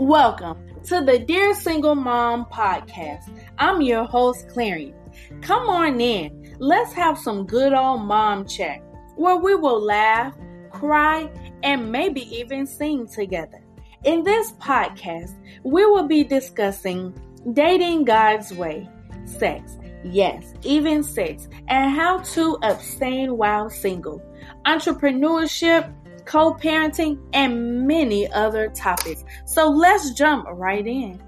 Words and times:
Welcome 0.00 0.66
to 0.84 1.04
the 1.04 1.18
Dear 1.18 1.52
Single 1.52 1.94
Mom 1.94 2.46
podcast. 2.46 3.30
I'm 3.58 3.82
your 3.82 4.04
host, 4.04 4.48
Clarion. 4.48 4.94
Come 5.42 5.68
on 5.68 6.00
in. 6.00 6.56
Let's 6.58 6.94
have 6.94 7.18
some 7.18 7.46
good 7.46 7.74
old 7.74 8.00
mom 8.06 8.46
chat 8.46 8.82
where 9.16 9.36
we 9.36 9.54
will 9.54 9.78
laugh, 9.78 10.34
cry, 10.70 11.30
and 11.62 11.92
maybe 11.92 12.22
even 12.34 12.66
sing 12.66 13.08
together. 13.08 13.62
In 14.04 14.24
this 14.24 14.52
podcast, 14.52 15.34
we 15.64 15.84
will 15.84 16.08
be 16.08 16.24
discussing 16.24 17.12
dating 17.52 18.04
God's 18.04 18.54
way, 18.54 18.88
sex, 19.26 19.76
yes, 20.02 20.54
even 20.62 21.02
sex, 21.02 21.46
and 21.68 21.94
how 21.94 22.20
to 22.20 22.56
abstain 22.62 23.36
while 23.36 23.68
single, 23.68 24.22
entrepreneurship, 24.64 25.92
co 26.30 26.54
parenting, 26.54 27.18
and 27.32 27.88
many 27.88 28.30
other 28.30 28.68
topics. 28.68 29.24
So 29.46 29.68
let's 29.68 30.12
jump 30.12 30.46
right 30.48 30.86
in. 30.86 31.20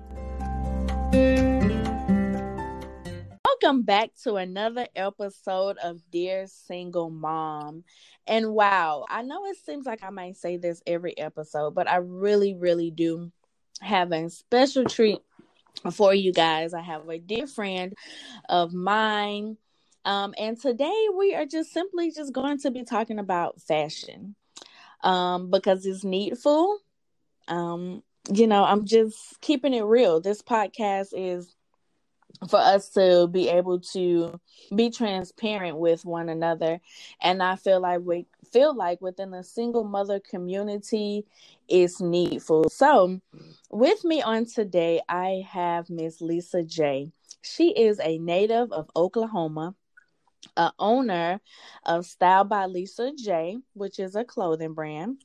Welcome 3.45 3.83
back 3.83 4.11
to 4.23 4.37
another 4.37 4.87
episode 4.95 5.78
of 5.78 6.01
Dear 6.12 6.47
Single 6.47 7.11
Mom. 7.11 7.83
And 8.28 8.52
wow, 8.52 9.05
I 9.09 9.23
know 9.23 9.45
it 9.47 9.56
seems 9.66 9.87
like 9.87 10.05
I 10.05 10.11
might 10.11 10.37
say 10.37 10.56
this 10.56 10.80
every 10.87 11.19
episode, 11.19 11.75
but 11.75 11.91
I 11.91 11.97
really, 11.97 12.55
really 12.55 12.92
do 12.92 13.33
have 13.80 14.12
a 14.12 14.30
special 14.30 14.84
treat 14.84 15.19
for 15.91 16.14
you 16.14 16.33
guys. 16.33 16.75
I 16.75 16.80
have 16.80 17.09
a 17.09 17.19
dear 17.19 17.48
friend 17.48 17.92
of 18.48 18.73
mine. 18.73 19.56
Um, 20.05 20.33
and 20.39 20.61
today 20.61 21.06
we 21.19 21.34
are 21.34 21.47
just 21.47 21.73
simply 21.73 22.12
just 22.12 22.33
going 22.33 22.59
to 22.59 22.70
be 22.70 22.84
talking 22.84 23.19
about 23.19 23.61
fashion 23.61 24.37
um, 25.02 25.51
because 25.51 25.87
it's 25.87 26.05
needful. 26.05 26.79
Um, 27.48 28.02
you 28.33 28.47
know, 28.47 28.64
I'm 28.64 28.84
just 28.84 29.41
keeping 29.41 29.75
it 29.75 29.83
real. 29.83 30.20
This 30.20 30.42
podcast 30.42 31.08
is 31.14 31.55
for 32.48 32.58
us 32.58 32.91
to 32.91 33.28
be 33.28 33.48
able 33.48 33.80
to 33.80 34.41
be 34.75 34.91
transparent 34.91 35.77
with 35.77 36.05
one 36.05 36.28
another 36.28 36.80
and 37.20 37.42
i 37.42 37.56
feel 37.56 37.80
like 37.80 38.00
we 38.03 38.27
feel 38.53 38.75
like 38.75 39.00
within 39.00 39.30
the 39.30 39.45
single 39.45 39.84
mother 39.84 40.19
community 40.19 41.25
is 41.69 42.00
needful 42.00 42.69
so 42.69 43.20
with 43.70 44.05
me 44.05 44.23
on 44.23 44.45
today 44.45 45.00
i 45.08 45.42
have 45.48 45.89
miss 45.91 46.20
lisa 46.20 46.62
j 46.62 47.11
she 47.42 47.70
is 47.70 48.00
a 48.00 48.19
native 48.19 48.73
of 48.73 48.91
oklahoma 48.97 49.75
a 50.56 50.72
owner 50.78 51.41
of 51.84 52.06
Style 52.06 52.45
by 52.45 52.67
Lisa 52.67 53.12
J, 53.17 53.58
which 53.75 53.98
is 53.98 54.14
a 54.14 54.25
clothing 54.25 54.75
brand. 54.75 55.22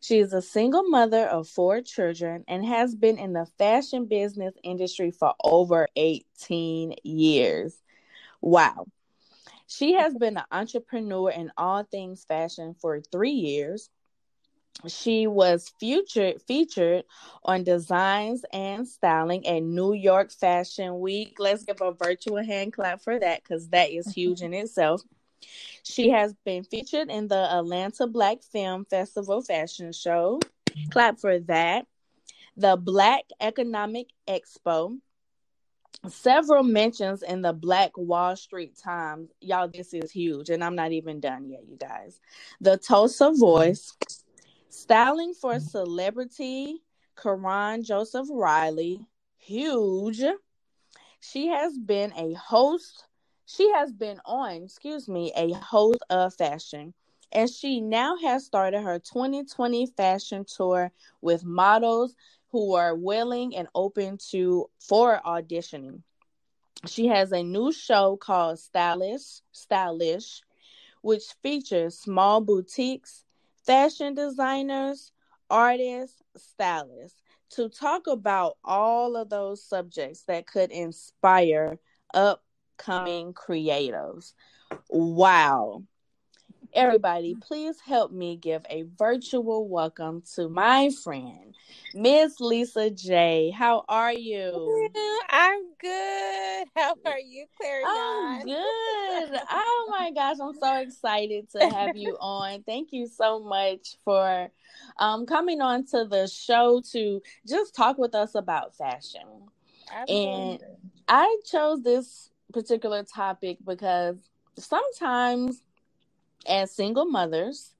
She 0.00 0.18
is 0.18 0.32
a 0.32 0.42
single 0.42 0.84
mother 0.84 1.26
of 1.26 1.48
four 1.48 1.80
children 1.80 2.44
and 2.48 2.64
has 2.64 2.94
been 2.94 3.18
in 3.18 3.32
the 3.32 3.46
fashion 3.58 4.06
business 4.06 4.54
industry 4.62 5.10
for 5.10 5.34
over 5.42 5.88
18 5.96 6.94
years. 7.02 7.76
Wow. 8.40 8.86
She 9.66 9.94
has 9.94 10.14
been 10.14 10.36
an 10.36 10.44
entrepreneur 10.50 11.30
in 11.30 11.52
all 11.56 11.84
things 11.84 12.24
fashion 12.24 12.74
for 12.74 13.00
three 13.00 13.30
years 13.30 13.90
she 14.86 15.26
was 15.26 15.72
featured 15.78 16.40
featured 16.42 17.04
on 17.44 17.64
designs 17.64 18.44
and 18.52 18.86
styling 18.86 19.46
at 19.46 19.60
New 19.62 19.92
York 19.92 20.30
Fashion 20.30 21.00
Week. 21.00 21.36
Let's 21.38 21.64
give 21.64 21.80
a 21.80 21.92
virtual 21.92 22.42
hand 22.42 22.72
clap 22.72 23.02
for 23.02 23.18
that 23.18 23.42
because 23.42 23.68
that 23.68 23.90
is 23.90 24.12
huge 24.12 24.42
in 24.42 24.54
itself. 24.54 25.02
She 25.82 26.10
has 26.10 26.34
been 26.44 26.64
featured 26.64 27.10
in 27.10 27.28
the 27.28 27.52
Atlanta 27.54 28.06
Black 28.06 28.42
Film 28.42 28.84
Festival 28.84 29.42
fashion 29.42 29.92
show. 29.92 30.40
Clap 30.90 31.18
for 31.18 31.38
that. 31.40 31.86
The 32.56 32.76
Black 32.76 33.24
Economic 33.40 34.08
Expo. 34.28 34.98
Several 36.08 36.62
mentions 36.62 37.22
in 37.22 37.42
the 37.42 37.52
Black 37.52 37.90
Wall 37.96 38.34
Street 38.36 38.78
Times. 38.82 39.30
Y'all, 39.40 39.68
this 39.68 39.92
is 39.92 40.10
huge, 40.10 40.48
and 40.48 40.64
I'm 40.64 40.74
not 40.74 40.92
even 40.92 41.20
done 41.20 41.50
yet, 41.50 41.68
you 41.68 41.76
guys. 41.76 42.20
The 42.60 42.78
Tulsa 42.78 43.32
Voice 43.32 43.96
Styling 44.70 45.34
for. 45.34 45.60
Celebrity, 45.60 46.82
Karan 47.16 47.82
Joseph 47.82 48.28
Riley, 48.30 49.04
huge. 49.36 50.22
She 51.20 51.48
has 51.48 51.76
been 51.78 52.12
a 52.16 52.34
host. 52.34 53.06
She 53.46 53.70
has 53.72 53.92
been 53.92 54.20
on, 54.24 54.62
excuse 54.64 55.08
me, 55.08 55.32
a 55.36 55.52
host 55.52 56.02
of 56.08 56.34
fashion. 56.34 56.94
And 57.32 57.50
she 57.50 57.80
now 57.80 58.16
has 58.18 58.46
started 58.46 58.82
her 58.82 58.98
2020 58.98 59.86
fashion 59.86 60.44
tour 60.44 60.92
with 61.20 61.44
models 61.44 62.14
who 62.50 62.74
are 62.74 62.94
willing 62.94 63.56
and 63.56 63.68
open 63.74 64.18
to 64.30 64.70
for 64.78 65.20
auditioning. 65.26 66.02
She 66.86 67.08
has 67.08 67.32
a 67.32 67.42
new 67.42 67.72
show 67.72 68.16
called 68.16 68.58
Stylish, 68.58 69.42
Stylish, 69.52 70.42
which 71.02 71.24
features 71.42 71.98
small 71.98 72.40
boutiques, 72.40 73.24
fashion 73.66 74.14
designers, 74.14 75.12
artists, 75.48 76.22
stylists 76.36 77.20
to 77.50 77.68
talk 77.68 78.06
about 78.06 78.56
all 78.64 79.16
of 79.16 79.28
those 79.28 79.64
subjects 79.64 80.22
that 80.22 80.46
could 80.46 80.70
inspire 80.70 81.78
upcoming 82.14 83.34
creatives. 83.34 84.32
Wow. 84.88 85.82
Everybody, 86.72 87.34
please 87.34 87.80
help 87.80 88.12
me 88.12 88.36
give 88.36 88.64
a 88.70 88.84
virtual 88.96 89.68
welcome 89.68 90.22
to 90.36 90.48
my 90.48 90.90
friend, 91.02 91.54
Miss 91.94 92.38
Lisa 92.40 92.90
J. 92.90 93.50
How 93.50 93.84
are 93.88 94.12
you? 94.12 94.88
I'm 95.30 95.62
good. 95.80 96.68
How 96.76 96.94
are 97.06 97.18
you, 97.18 97.46
Claire? 97.56 97.82
I'm 97.84 98.44
good. 98.44 99.40
oh 99.50 99.88
my 99.90 100.12
gosh, 100.12 100.36
I'm 100.40 100.54
so 100.54 100.76
excited 100.76 101.50
to 101.56 101.68
have 101.70 101.96
you 101.96 102.16
on. 102.20 102.62
Thank 102.62 102.92
you 102.92 103.08
so 103.08 103.40
much 103.40 103.96
for 104.04 104.48
um, 104.98 105.26
coming 105.26 105.60
on 105.60 105.86
to 105.86 106.04
the 106.04 106.28
show 106.28 106.82
to 106.92 107.20
just 107.48 107.74
talk 107.74 107.98
with 107.98 108.14
us 108.14 108.36
about 108.36 108.76
fashion. 108.76 109.48
Absolutely. 109.92 110.32
And 110.32 110.62
I 111.08 111.36
chose 111.44 111.82
this 111.82 112.30
particular 112.52 113.02
topic 113.02 113.58
because 113.66 114.16
sometimes 114.56 115.62
as 116.46 116.72
single 116.74 117.06
mothers, 117.06 117.74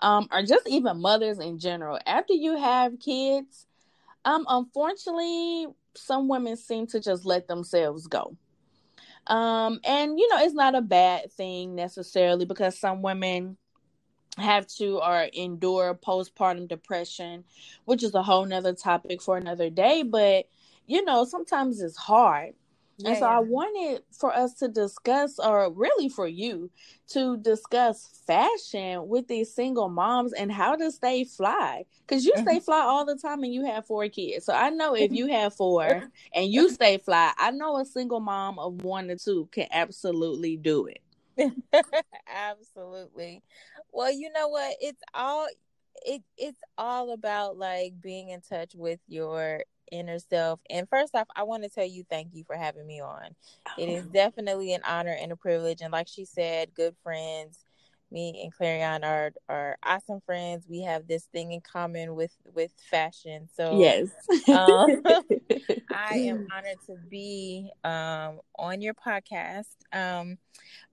um, 0.00 0.28
or 0.30 0.42
just 0.42 0.68
even 0.68 1.00
mothers 1.00 1.38
in 1.38 1.58
general, 1.58 1.98
after 2.06 2.34
you 2.34 2.56
have 2.56 2.98
kids, 2.98 3.66
um, 4.24 4.44
unfortunately, 4.48 5.68
some 5.94 6.28
women 6.28 6.56
seem 6.56 6.86
to 6.88 7.00
just 7.00 7.24
let 7.24 7.48
themselves 7.48 8.06
go. 8.06 8.36
Um, 9.26 9.80
and 9.84 10.18
you 10.18 10.28
know, 10.28 10.38
it's 10.40 10.54
not 10.54 10.74
a 10.74 10.80
bad 10.82 11.32
thing 11.32 11.74
necessarily 11.74 12.44
because 12.44 12.78
some 12.78 13.02
women 13.02 13.56
have 14.38 14.66
to 14.66 15.00
or 15.00 15.28
endure 15.32 15.94
postpartum 15.94 16.68
depression, 16.68 17.44
which 17.86 18.02
is 18.02 18.14
a 18.14 18.22
whole 18.22 18.44
nother 18.44 18.74
topic 18.74 19.22
for 19.22 19.36
another 19.36 19.70
day. 19.70 20.02
But 20.02 20.48
you 20.86 21.04
know, 21.04 21.24
sometimes 21.24 21.80
it's 21.80 21.96
hard 21.96 22.54
yeah, 22.98 23.10
and 23.10 23.18
so. 23.18 23.26
I 23.26 23.38
wanted 23.40 24.02
for 24.12 24.34
us 24.34 24.54
to 24.54 24.68
discuss, 24.68 25.38
or 25.38 25.70
really 25.72 26.08
for 26.08 26.26
you 26.26 26.70
to 27.08 27.36
discuss 27.36 28.08
fashion 28.26 29.08
with 29.08 29.28
these 29.28 29.54
single 29.54 29.88
moms 29.88 30.32
and 30.32 30.50
how 30.50 30.76
to 30.76 30.90
stay 30.90 31.24
fly. 31.24 31.84
Because 32.06 32.24
you 32.24 32.32
stay 32.36 32.56
mm-hmm. 32.56 32.64
fly 32.64 32.80
all 32.80 33.04
the 33.04 33.16
time 33.16 33.42
and 33.42 33.52
you 33.52 33.64
have 33.66 33.86
four 33.86 34.08
kids. 34.08 34.46
So 34.46 34.54
I 34.54 34.70
know 34.70 34.94
if 34.94 35.06
mm-hmm. 35.06 35.14
you 35.14 35.26
have 35.28 35.54
four 35.54 36.10
and 36.34 36.52
you 36.52 36.70
stay 36.70 36.98
fly, 36.98 37.32
I 37.36 37.50
know 37.50 37.78
a 37.78 37.84
single 37.84 38.20
mom 38.20 38.58
of 38.58 38.82
one 38.82 39.10
or 39.10 39.16
two 39.16 39.48
can 39.52 39.66
absolutely 39.70 40.56
do 40.56 40.86
it. 40.86 41.00
absolutely. 42.34 43.42
Well, 43.92 44.10
you 44.10 44.30
know 44.32 44.48
what? 44.48 44.76
It's 44.80 45.02
all 45.14 45.46
it 46.04 46.22
it's 46.36 46.60
all 46.78 47.12
about 47.12 47.56
like 47.56 48.00
being 48.00 48.30
in 48.30 48.40
touch 48.40 48.74
with 48.74 49.00
your 49.08 49.62
inner 49.90 50.18
self. 50.18 50.60
And 50.70 50.88
first 50.88 51.14
off, 51.14 51.28
I 51.34 51.44
want 51.44 51.62
to 51.62 51.68
tell 51.68 51.86
you 51.86 52.04
thank 52.08 52.28
you 52.32 52.44
for 52.44 52.56
having 52.56 52.86
me 52.86 53.00
on. 53.00 53.34
Oh. 53.68 53.72
It 53.78 53.88
is 53.88 54.04
oh. 54.06 54.12
definitely 54.12 54.72
an 54.74 54.82
honor 54.86 55.16
and 55.18 55.32
a 55.32 55.36
privilege. 55.36 55.80
And 55.80 55.92
like 55.92 56.08
she 56.08 56.24
said, 56.24 56.74
good 56.74 56.94
friends. 57.02 57.58
Me 58.12 58.40
and 58.44 58.54
Clarion 58.54 59.02
are 59.02 59.32
are 59.48 59.78
awesome 59.82 60.20
friends. 60.24 60.64
We 60.68 60.82
have 60.82 61.08
this 61.08 61.24
thing 61.24 61.50
in 61.50 61.60
common 61.60 62.14
with 62.14 62.30
with 62.54 62.70
fashion. 62.88 63.48
So 63.52 63.80
yes, 63.80 64.08
um, 64.48 65.02
I 65.92 66.14
am 66.14 66.46
honored 66.54 66.78
to 66.86 66.96
be 67.10 67.68
um, 67.82 68.38
on 68.56 68.80
your 68.80 68.94
podcast. 68.94 69.74
Um, 69.92 70.38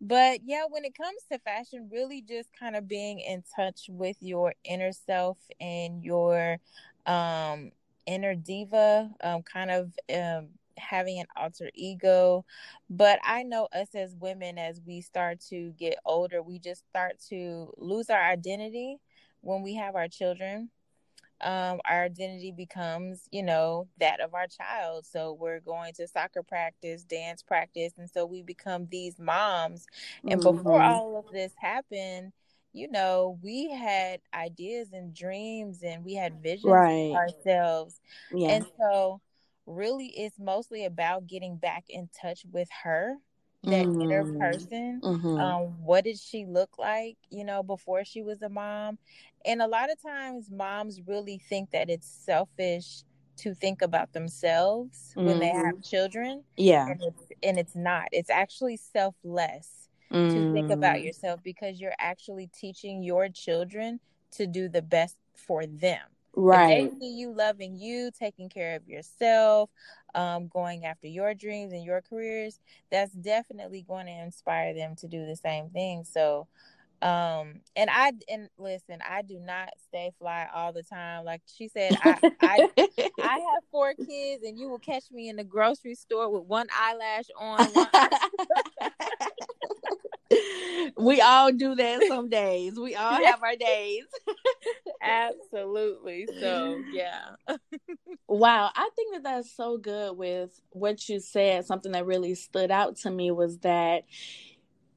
but 0.01 0.39
yeah, 0.43 0.63
when 0.67 0.85
it 0.85 0.97
comes 0.97 1.21
to 1.31 1.37
fashion, 1.39 1.87
really 1.91 2.23
just 2.23 2.49
kind 2.59 2.75
of 2.75 2.87
being 2.87 3.19
in 3.19 3.43
touch 3.55 3.85
with 3.89 4.17
your 4.19 4.55
inner 4.63 4.91
self 4.91 5.37
and 5.61 6.03
your 6.03 6.57
um 7.05 7.71
inner 8.05 8.35
diva, 8.35 9.11
um, 9.23 9.43
kind 9.43 9.71
of 9.71 9.93
um, 10.13 10.49
having 10.77 11.19
an 11.19 11.27
alter 11.35 11.69
ego. 11.75 12.45
But 12.89 13.19
I 13.23 13.43
know 13.43 13.67
us 13.73 13.95
as 13.95 14.15
women, 14.15 14.57
as 14.57 14.81
we 14.85 15.01
start 15.01 15.39
to 15.49 15.71
get 15.77 15.97
older, 16.05 16.41
we 16.41 16.59
just 16.59 16.83
start 16.89 17.19
to 17.29 17.73
lose 17.77 18.09
our 18.09 18.23
identity 18.23 18.99
when 19.41 19.61
we 19.63 19.75
have 19.75 19.95
our 19.95 20.07
children. 20.07 20.69
um, 21.41 21.81
our 21.85 22.03
identity 22.05 22.51
becomes, 22.51 23.27
you 23.31 23.43
know, 23.43 23.87
that 23.99 24.21
of 24.21 24.33
our 24.33 24.47
child. 24.47 25.05
So 25.05 25.33
we're 25.33 25.59
going 25.59 25.93
to 25.95 26.07
soccer 26.07 26.41
practice, 26.43 27.03
dance 27.03 27.43
practice, 27.43 27.93
and 27.97 28.09
so 28.09 28.25
we 28.25 28.41
become 28.41 28.87
these 28.89 29.19
moms. 29.19 29.85
And 30.27 30.41
mm-hmm. 30.41 30.57
before 30.57 30.81
all 30.81 31.17
of 31.17 31.31
this 31.31 31.53
happened, 31.57 32.31
you 32.73 32.89
know, 32.89 33.39
we 33.41 33.69
had 33.69 34.19
ideas 34.33 34.89
and 34.93 35.13
dreams 35.13 35.83
and 35.83 36.03
we 36.03 36.15
had 36.15 36.41
visions 36.41 36.65
right. 36.65 37.13
ourselves. 37.13 38.01
Yeah. 38.33 38.49
And 38.49 38.65
so 38.79 39.21
really 39.65 40.07
it's 40.07 40.39
mostly 40.39 40.85
about 40.85 41.27
getting 41.27 41.55
back 41.55 41.85
in 41.89 42.09
touch 42.19 42.45
with 42.51 42.69
her 42.83 43.15
that 43.63 43.85
mm-hmm. 43.85 44.01
inner 44.01 44.37
person 44.37 44.99
mm-hmm. 45.01 45.37
um 45.39 45.73
what 45.83 46.03
did 46.03 46.19
she 46.19 46.45
look 46.45 46.77
like 46.77 47.15
you 47.29 47.45
know 47.45 47.63
before 47.63 48.03
she 48.03 48.21
was 48.21 48.41
a 48.41 48.49
mom 48.49 48.97
and 49.45 49.61
a 49.61 49.67
lot 49.67 49.89
of 49.89 50.01
times 50.01 50.49
moms 50.51 50.99
really 51.07 51.41
think 51.49 51.71
that 51.71 51.89
it's 51.89 52.07
selfish 52.07 53.03
to 53.37 53.53
think 53.53 53.81
about 53.81 54.11
themselves 54.11 55.13
mm-hmm. 55.15 55.27
when 55.27 55.39
they 55.39 55.47
have 55.47 55.75
mm-hmm. 55.75 55.81
children 55.81 56.43
yeah 56.57 56.87
and 56.87 57.01
it's, 57.01 57.23
and 57.41 57.57
it's 57.57 57.75
not 57.75 58.09
it's 58.11 58.29
actually 58.29 58.75
selfless 58.75 59.82
to 60.13 60.53
think 60.53 60.71
about 60.71 60.97
mm. 60.97 61.05
yourself 61.05 61.41
because 61.43 61.79
you're 61.79 61.95
actually 61.99 62.47
teaching 62.47 63.03
your 63.03 63.29
children 63.29 63.99
to 64.31 64.47
do 64.47 64.69
the 64.69 64.81
best 64.81 65.17
for 65.35 65.65
them. 65.65 66.01
Right 66.35 66.79
if 66.79 66.91
they 66.91 66.99
see 66.99 67.13
you 67.13 67.31
loving 67.31 67.75
you 67.75 68.09
taking 68.17 68.49
care 68.49 68.75
of 68.75 68.87
yourself 68.87 69.69
um, 70.15 70.47
going 70.47 70.83
after 70.83 71.05
your 71.05 71.35
dreams 71.35 71.73
and 71.73 71.83
your 71.83 72.01
careers 72.01 72.59
that's 72.89 73.13
definitely 73.13 73.83
going 73.87 74.07
to 74.07 74.11
inspire 74.11 74.73
them 74.73 74.95
to 74.97 75.07
do 75.07 75.27
the 75.27 75.35
same 75.35 75.69
thing. 75.69 76.03
So 76.03 76.47
um 77.03 77.55
and 77.75 77.89
i 77.91 78.13
and 78.29 78.47
listen 78.57 78.99
i 79.07 79.21
do 79.21 79.37
not 79.37 79.69
stay 79.89 80.13
fly 80.17 80.47
all 80.55 80.71
the 80.71 80.83
time. 80.83 81.25
Like 81.25 81.41
she 81.53 81.67
said 81.67 81.97
i 82.01 82.17
i, 82.41 82.69
I 83.21 83.39
have 83.39 83.63
four 83.71 83.93
kids 83.93 84.43
and 84.43 84.57
you 84.57 84.69
will 84.69 84.79
catch 84.79 85.11
me 85.11 85.27
in 85.27 85.35
the 85.35 85.43
grocery 85.43 85.95
store 85.95 86.31
with 86.31 86.43
one 86.43 86.67
eyelash 86.73 87.25
on 87.37 87.65
one 87.65 87.87
we 90.97 91.21
all 91.21 91.51
do 91.51 91.75
that 91.75 92.03
some 92.07 92.29
days. 92.29 92.79
We 92.79 92.95
all 92.95 93.23
have 93.23 93.41
our 93.43 93.55
days. 93.55 94.05
Absolutely. 95.01 96.27
So, 96.39 96.81
yeah. 96.91 97.35
wow. 98.27 98.71
I 98.75 98.89
think 98.95 99.13
that 99.13 99.23
that's 99.23 99.51
so 99.51 99.77
good 99.77 100.17
with 100.17 100.59
what 100.71 101.07
you 101.09 101.19
said. 101.19 101.65
Something 101.65 101.93
that 101.93 102.05
really 102.05 102.35
stood 102.35 102.71
out 102.71 102.97
to 102.97 103.11
me 103.11 103.31
was 103.31 103.59
that 103.59 104.05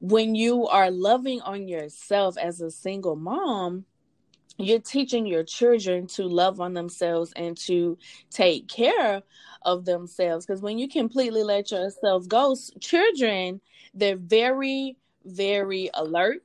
when 0.01 0.35
you 0.35 0.67
are 0.67 0.91
loving 0.91 1.41
on 1.41 1.69
yourself 1.69 2.37
as 2.39 2.61
a 2.61 2.71
single 2.71 3.17
mom, 3.17 3.85
you're 4.59 4.81
teaching 4.81 5.27
your 5.27 5.45
children 5.45 6.07
to 6.07 6.25
love 6.25 6.61
on 6.61 6.75
themselves 6.75 7.33
and 7.37 7.57
to 7.59 7.99
take 8.31 8.69
care 8.69 9.23
of 9.63 9.85
themselves. 9.85 10.47
Because 10.47 10.63
when 10.63 10.79
you 10.79 10.89
completely 10.89 11.43
let 11.43 11.71
yourself 11.71 12.27
go, 12.29 12.57
children, 12.81 13.61
they're 13.95 14.17
very 14.17 14.97
very 15.27 15.91
alert, 15.95 16.43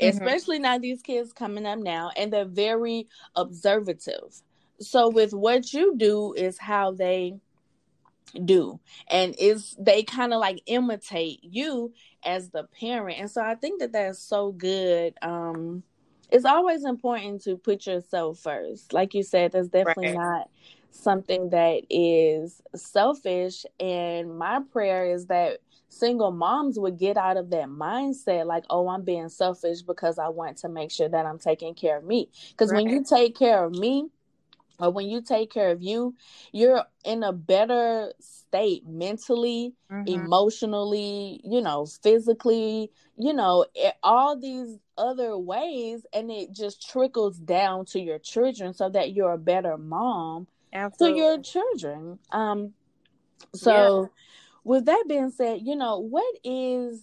mm-hmm. 0.00 0.08
especially 0.08 0.58
now 0.58 0.78
these 0.78 1.02
kids 1.02 1.32
coming 1.32 1.66
up 1.66 1.78
now, 1.78 2.10
and 2.16 2.32
they're 2.32 2.44
very 2.44 3.08
observative. 3.36 4.42
So 4.80 5.08
with 5.08 5.32
what 5.32 5.72
you 5.72 5.96
do 5.96 6.34
is 6.34 6.58
how 6.58 6.92
they 6.92 7.40
do 8.44 8.78
and 9.08 9.34
is 9.38 9.74
they 9.78 10.02
kind 10.02 10.32
of 10.32 10.40
like 10.40 10.62
imitate 10.66 11.40
you 11.42 11.92
as 12.24 12.50
the 12.50 12.64
parent 12.78 13.18
and 13.18 13.30
so 13.30 13.42
i 13.42 13.54
think 13.54 13.80
that 13.80 13.92
that's 13.92 14.18
so 14.18 14.52
good 14.52 15.14
um 15.22 15.82
it's 16.30 16.44
always 16.44 16.84
important 16.84 17.42
to 17.42 17.56
put 17.56 17.86
yourself 17.86 18.38
first 18.38 18.92
like 18.92 19.14
you 19.14 19.22
said 19.22 19.52
that's 19.52 19.68
definitely 19.68 20.08
right. 20.08 20.16
not 20.16 20.50
something 20.90 21.50
that 21.50 21.82
is 21.88 22.60
selfish 22.74 23.64
and 23.80 24.36
my 24.36 24.60
prayer 24.72 25.10
is 25.10 25.26
that 25.26 25.58
single 25.88 26.30
moms 26.30 26.78
would 26.78 26.98
get 26.98 27.16
out 27.16 27.36
of 27.36 27.50
that 27.50 27.68
mindset 27.68 28.46
like 28.46 28.64
oh 28.70 28.88
i'm 28.88 29.02
being 29.02 29.28
selfish 29.28 29.82
because 29.82 30.18
i 30.18 30.28
want 30.28 30.56
to 30.56 30.68
make 30.68 30.90
sure 30.90 31.08
that 31.08 31.26
i'm 31.26 31.38
taking 31.38 31.74
care 31.74 31.98
of 31.98 32.04
me 32.04 32.28
because 32.50 32.70
right. 32.70 32.84
when 32.84 32.92
you 32.92 33.02
take 33.02 33.36
care 33.36 33.64
of 33.64 33.72
me 33.72 34.06
or 34.78 34.90
when 34.90 35.08
you 35.08 35.22
take 35.22 35.50
care 35.50 35.70
of 35.70 35.82
you 35.82 36.14
you're 36.52 36.84
in 37.04 37.22
a 37.22 37.32
better 37.32 38.12
state 38.20 38.86
mentally 38.86 39.74
mm-hmm. 39.90 40.06
emotionally 40.08 41.40
you 41.44 41.60
know 41.60 41.86
physically 42.02 42.90
you 43.16 43.32
know 43.32 43.64
all 44.02 44.38
these 44.38 44.78
other 44.98 45.38
ways 45.38 46.04
and 46.12 46.30
it 46.30 46.52
just 46.52 46.88
trickles 46.88 47.38
down 47.38 47.84
to 47.84 48.00
your 48.00 48.18
children 48.18 48.74
so 48.74 48.88
that 48.88 49.12
you're 49.12 49.32
a 49.32 49.38
better 49.38 49.78
mom 49.78 50.46
Absolutely. 50.72 51.20
to 51.20 51.26
your 51.26 51.42
children 51.42 52.18
um 52.32 52.72
so 53.54 54.02
yeah 54.02 54.08
with 54.68 54.84
that 54.84 55.04
being 55.08 55.30
said, 55.30 55.60
you 55.62 55.74
know, 55.74 55.98
what 55.98 56.34
is 56.44 57.02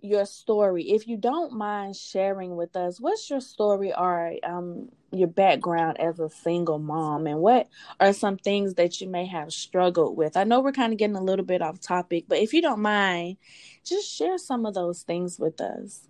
your 0.00 0.26
story? 0.26 0.90
If 0.90 1.08
you 1.08 1.16
don't 1.16 1.54
mind 1.54 1.96
sharing 1.96 2.54
with 2.54 2.76
us, 2.76 3.00
what's 3.00 3.30
your 3.30 3.40
story 3.40 3.94
or 3.94 4.34
um, 4.44 4.90
your 5.10 5.28
background 5.28 5.98
as 5.98 6.20
a 6.20 6.28
single 6.28 6.78
mom, 6.78 7.26
and 7.26 7.40
what 7.40 7.68
are 7.98 8.12
some 8.12 8.36
things 8.36 8.74
that 8.74 9.00
you 9.00 9.08
may 9.08 9.24
have 9.24 9.54
struggled 9.54 10.18
with? 10.18 10.36
I 10.36 10.44
know 10.44 10.60
we're 10.60 10.72
kind 10.72 10.92
of 10.92 10.98
getting 10.98 11.16
a 11.16 11.24
little 11.24 11.46
bit 11.46 11.62
off 11.62 11.80
topic, 11.80 12.26
but 12.28 12.38
if 12.38 12.52
you 12.52 12.60
don't 12.60 12.82
mind, 12.82 13.38
just 13.84 14.14
share 14.14 14.36
some 14.36 14.66
of 14.66 14.74
those 14.74 15.02
things 15.02 15.38
with 15.38 15.62
us. 15.62 16.06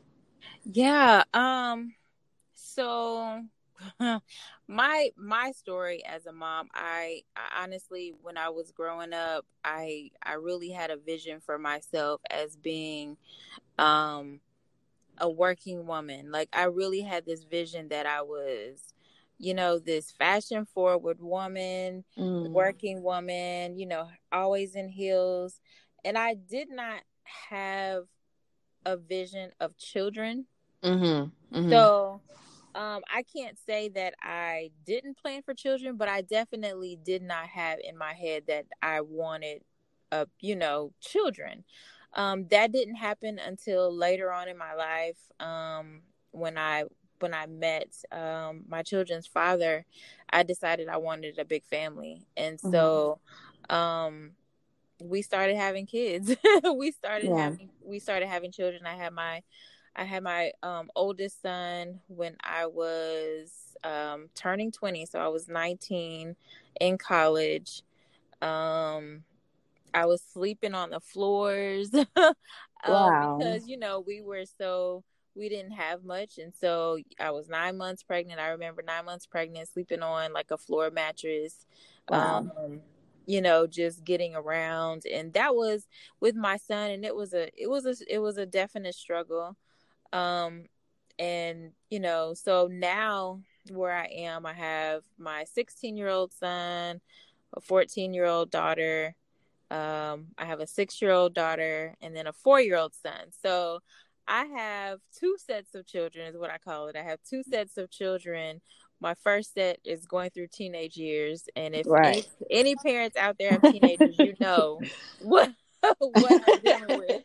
Yeah. 0.65 1.23
Um. 1.33 1.95
So 2.55 3.45
my 4.69 5.11
my 5.17 5.53
story 5.53 6.05
as 6.05 6.27
a 6.27 6.33
mom 6.33 6.69
I, 6.75 7.23
I, 7.37 7.63
honestly 7.63 8.15
when 8.23 8.37
i 8.37 8.49
was 8.49 8.73
growing 8.73 9.13
up 9.13 9.45
i 9.65 10.11
i 10.23 10.35
really 10.35 10.71
had 10.71 10.91
a 10.91 10.97
vision 10.97 11.41
for 11.41 11.59
myself 11.59 12.21
as 12.31 12.57
being 12.57 13.17
um 13.79 14.41
a 15.19 15.29
working 15.29 15.87
woman 15.87 16.31
like 16.31 16.49
i 16.53 16.65
really 16.65 17.03
had 17.03 17.27
this 17.27 17.45
vision 17.45 17.89
that 17.89 18.07
i 18.07 18.23
was 18.23 18.95
you 19.39 19.55
know 19.55 19.79
this 19.79 20.11
fashion 20.11 20.65
forward 20.65 21.19
woman 21.21 22.05
mm. 22.19 22.49
working 22.51 23.03
woman 23.03 23.77
you 23.77 23.87
know 23.87 24.09
always 24.31 24.75
in 24.75 24.89
heels 24.89 25.61
and 26.05 26.17
i 26.17 26.35
did 26.35 26.69
not 26.71 27.03
have 27.51 28.05
a 28.87 28.97
vision 28.97 29.51
of 29.61 29.77
children 29.77 30.47
mm-hmm. 30.83 31.57
Mm-hmm. 31.57 31.71
so 31.71 32.21
um, 32.75 33.03
I 33.13 33.23
can't 33.23 33.59
say 33.67 33.89
that 33.91 34.15
I 34.23 34.71
didn't 34.87 35.19
plan 35.19 35.43
for 35.43 35.55
children, 35.55 35.97
but 35.97 36.09
I 36.09 36.23
definitely 36.23 36.99
did 37.03 37.23
not 37.23 37.47
have 37.47 37.79
in 37.83 37.97
my 37.97 38.15
head 38.15 38.45
that 38.49 38.67
I 38.83 39.03
wanted, 39.03 39.63
uh, 40.11 40.27
you 40.41 40.57
know, 40.57 40.93
children. 41.01 41.65
Um, 42.15 42.47
that 42.49 42.73
didn't 42.73 42.97
happen 42.97 43.39
until 43.39 43.95
later 43.95 44.33
on 44.33 44.49
in 44.49 44.57
my 44.59 44.75
life 44.75 45.17
um, 45.41 46.03
when 46.31 46.59
I 46.59 46.85
when 47.21 47.33
I 47.33 47.47
met 47.47 47.89
um, 48.11 48.65
my 48.69 48.83
children's 48.83 49.27
father. 49.27 49.85
I 50.31 50.43
decided 50.43 50.89
I 50.89 50.97
wanted 50.97 51.39
a 51.39 51.45
big 51.45 51.65
family, 51.65 52.27
and 52.37 52.59
so 52.59 53.21
mm-hmm. 53.71 53.75
um, 53.75 54.31
we 55.01 55.23
started 55.23 55.57
having 55.57 55.87
kids. 55.87 56.35
we 56.77 56.91
started 56.91 57.29
yeah. 57.29 57.37
having 57.39 57.71
we 57.85 57.99
started 57.99 58.29
having 58.29 58.53
children. 58.53 58.87
I 58.87 58.95
had 58.95 59.13
my 59.13 59.43
I 59.95 60.05
had 60.05 60.23
my 60.23 60.53
um, 60.63 60.91
oldest 60.97 61.43
son 61.43 62.01
when 62.09 62.37
I 62.43 62.67
was 62.67 63.77
um, 63.85 64.29
turning 64.35 64.73
20. 64.73 65.07
So 65.07 65.19
I 65.19 65.29
was 65.29 65.49
19 65.49 66.37
in 66.81 66.99
college. 66.99 67.83
Um, 68.41 69.25
I 69.95 70.07
was 70.07 70.23
sleeping 70.33 70.75
on 70.75 70.91
the 70.91 71.01
floors. 71.01 71.91
Um, 72.85 72.93
wow. 72.93 73.39
because, 73.39 73.69
you 73.69 73.77
know, 73.77 74.01
we 74.01 74.23
were 74.23 74.45
so, 74.45 75.05
we 75.37 75.49
didn't 75.49 75.71
have 75.71 76.03
much. 76.03 76.39
And 76.39 76.53
so 76.53 76.99
I 77.21 77.31
was 77.31 77.49
nine 77.49 77.77
months 77.77 78.03
pregnant. 78.03 78.41
I 78.41 78.49
remember 78.49 78.83
nine 78.83 79.05
months 79.05 79.25
pregnant, 79.25 79.69
sleeping 79.69 80.03
on 80.03 80.33
like 80.33 80.51
a 80.51 80.59
floor 80.59 80.91
mattress. 80.91 81.65
Wow. 82.09 82.39
Um, 82.39 82.81
you 83.27 83.41
know 83.41 83.67
just 83.69 84.05
getting 84.05 84.35
around 84.35 85.05
and 85.07 85.33
that 85.33 85.55
was 85.55 85.87
with 86.19 86.35
my 86.35 86.57
son 86.57 86.91
and 86.91 87.05
it 87.05 87.15
was 87.15 87.33
a 87.33 87.49
it 87.57 87.71
was 87.71 87.87
a 87.87 87.95
it 88.13 88.19
was 88.19 88.37
a 88.37 88.45
definite 88.45 88.97
struggle 88.97 89.57
um, 90.13 90.65
and 91.19 91.73
you 91.91 92.01
know, 92.01 92.35
so 92.35 92.69
now 92.71 93.41
where 93.71 93.93
I 93.93 94.07
am, 94.07 94.47
I 94.47 94.55
have 94.55 95.03
my 95.19 95.45
16 95.45 95.97
year 95.97 96.09
old 96.09 96.33
son, 96.33 97.01
a 97.55 97.61
14 97.61 98.15
year 98.15 98.27
old 98.27 98.51
daughter. 98.51 99.15
Um, 99.71 100.27
I 100.37 100.45
have 100.45 100.61
a 100.61 100.67
six 100.67 101.01
year 101.01 101.13
old 101.13 101.35
daughter 101.35 101.97
and 102.03 102.15
then 102.15 102.27
a 102.27 102.33
four 102.33 102.61
year 102.61 102.77
old 102.77 102.95
son. 102.95 103.31
So 103.43 103.81
I 104.29 104.45
have 104.45 105.01
two 105.19 105.37
sets 105.39 105.75
of 105.75 105.87
children, 105.87 106.27
is 106.27 106.37
what 106.37 106.51
I 106.51 106.59
call 106.59 106.89
it. 106.89 106.97
I 106.97 107.03
have 107.03 107.19
two 107.29 107.43
sets 107.43 107.77
of 107.77 107.91
children. 107.91 108.61
My 109.01 109.15
first 109.15 109.55
set 109.55 109.81
is 109.85 110.07
going 110.07 110.31
through 110.31 110.47
teenage 110.53 110.97
years, 110.97 111.49
and 111.57 111.75
if 111.75 111.89
right. 111.89 112.25
any, 112.49 112.71
any 112.71 112.77
parents 112.77 113.17
out 113.17 113.37
there 113.37 113.51
have 113.51 113.63
teenagers, 113.63 114.17
you 114.17 114.35
know 114.39 114.81
what 115.23 115.51
what 115.99 116.43
I'm 116.49 116.61
dealing 116.61 116.99
with. 116.99 117.23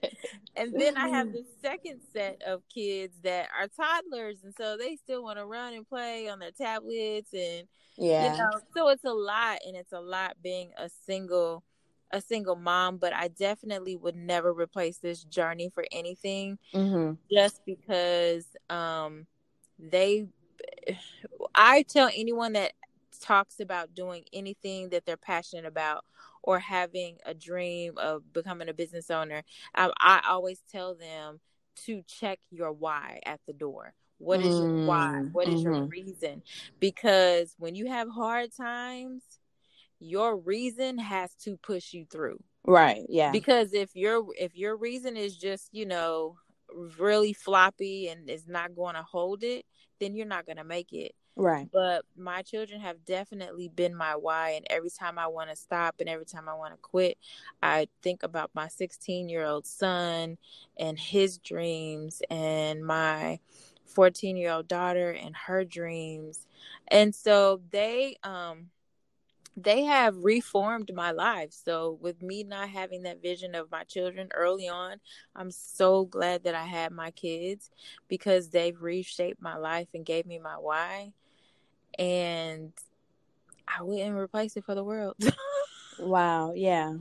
And 0.57 0.73
then 0.73 0.97
I 0.97 1.09
have 1.09 1.31
the 1.31 1.45
second 1.61 2.01
set 2.13 2.41
of 2.45 2.61
kids 2.73 3.15
that 3.23 3.49
are 3.57 3.67
toddlers, 3.67 4.37
and 4.43 4.53
so 4.57 4.77
they 4.77 4.95
still 4.95 5.23
want 5.23 5.37
to 5.37 5.45
run 5.45 5.73
and 5.73 5.87
play 5.87 6.27
on 6.27 6.39
their 6.39 6.51
tablets, 6.51 7.33
and 7.33 7.67
yeah, 7.97 8.31
you 8.31 8.37
know, 8.37 8.49
so 8.75 8.89
it's 8.89 9.05
a 9.05 9.13
lot, 9.13 9.59
and 9.65 9.75
it's 9.75 9.93
a 9.93 9.99
lot 9.99 10.35
being 10.41 10.71
a 10.77 10.89
single 11.05 11.63
a 12.11 12.21
single 12.21 12.55
mom, 12.55 12.97
but 12.97 13.13
I 13.13 13.27
definitely 13.27 13.95
would 13.95 14.15
never 14.15 14.53
replace 14.53 14.97
this 14.97 15.23
journey 15.23 15.69
for 15.73 15.85
anything 15.91 16.57
mm-hmm. 16.73 17.13
just 17.31 17.61
because 17.65 18.45
um 18.69 19.27
they 19.77 20.27
I 21.55 21.83
tell 21.83 22.09
anyone 22.15 22.53
that 22.53 22.73
talks 23.19 23.59
about 23.59 23.95
doing 23.95 24.23
anything 24.31 24.89
that 24.89 25.05
they're 25.05 25.17
passionate 25.17 25.65
about 25.65 26.05
or 26.47 26.59
having 26.59 27.17
a 27.25 27.33
dream 27.33 27.97
of 27.97 28.23
becoming 28.31 28.69
a 28.69 28.73
business 28.73 29.11
owner, 29.11 29.43
I, 29.75 29.91
I 29.99 30.21
always 30.29 30.61
tell 30.71 30.95
them 30.95 31.41
to 31.85 32.01
check 32.07 32.39
your 32.51 32.71
why 32.71 33.19
at 33.25 33.41
the 33.45 33.51
door. 33.51 33.93
What 34.17 34.39
is 34.39 34.55
your 34.55 34.85
why? 34.85 35.23
Mm, 35.23 35.33
what 35.33 35.49
is 35.49 35.55
mm-hmm. 35.61 35.73
your 35.73 35.83
reason? 35.83 36.41
Because 36.79 37.53
when 37.59 37.75
you 37.75 37.87
have 37.87 38.07
hard 38.09 38.55
times, 38.55 39.23
your 39.99 40.37
reason 40.37 40.97
has 40.99 41.33
to 41.43 41.57
push 41.57 41.93
you 41.93 42.05
through. 42.09 42.39
Right. 42.65 43.05
Yeah. 43.09 43.31
Because 43.31 43.73
if 43.73 43.93
your 43.93 44.23
if 44.39 44.55
your 44.55 44.77
reason 44.77 45.17
is 45.17 45.35
just, 45.35 45.67
you 45.73 45.85
know, 45.85 46.37
really 46.97 47.33
floppy 47.33 48.07
and 48.07 48.29
is 48.29 48.47
not 48.47 48.73
going 48.73 48.95
to 48.95 49.03
hold 49.03 49.43
it, 49.43 49.65
then 49.99 50.15
you're 50.15 50.25
not 50.25 50.45
going 50.45 50.57
to 50.57 50.63
make 50.63 50.93
it. 50.93 51.11
Right. 51.37 51.69
But 51.71 52.05
my 52.17 52.41
children 52.41 52.81
have 52.81 53.05
definitely 53.05 53.67
been 53.69 53.95
my 53.95 54.15
why. 54.15 54.51
And 54.51 54.65
every 54.69 54.89
time 54.89 55.19
I 55.19 55.27
want 55.27 55.49
to 55.51 55.55
stop 55.55 55.95
and 55.99 56.09
every 56.09 56.25
time 56.25 56.49
I 56.49 56.55
want 56.55 56.73
to 56.73 56.79
quit, 56.81 57.17
I 57.61 57.87
think 58.01 58.23
about 58.23 58.51
my 58.55 58.67
16 58.67 59.29
year 59.29 59.45
old 59.45 59.67
son 59.67 60.37
and 60.77 60.99
his 60.99 61.37
dreams 61.37 62.21
and 62.29 62.85
my 62.85 63.39
14 63.85 64.37
year 64.37 64.51
old 64.51 64.67
daughter 64.67 65.11
and 65.11 65.35
her 65.35 65.63
dreams. 65.65 66.47
And 66.87 67.13
so 67.13 67.61
they, 67.71 68.17
um, 68.23 68.71
they 69.57 69.83
have 69.83 70.15
reformed 70.23 70.91
my 70.93 71.11
life. 71.11 71.51
So 71.53 71.97
with 72.01 72.21
me 72.21 72.43
not 72.43 72.69
having 72.69 73.03
that 73.03 73.21
vision 73.21 73.55
of 73.55 73.71
my 73.71 73.83
children 73.83 74.29
early 74.35 74.67
on, 74.69 74.97
I'm 75.35 75.51
so 75.51 76.05
glad 76.05 76.43
that 76.43 76.55
I 76.55 76.65
had 76.65 76.91
my 76.91 77.11
kids 77.11 77.71
because 78.07 78.49
they've 78.49 78.81
reshaped 78.81 79.41
my 79.41 79.57
life 79.57 79.89
and 79.93 80.05
gave 80.05 80.25
me 80.27 80.39
my 80.39 80.55
why. 80.55 81.13
And 81.97 82.73
I 83.67 83.83
wouldn't 83.83 84.15
replace 84.15 84.55
it 84.57 84.65
for 84.65 84.75
the 84.75 84.83
world. 84.83 85.15
wow, 85.99 86.53
yeah. 86.55 86.93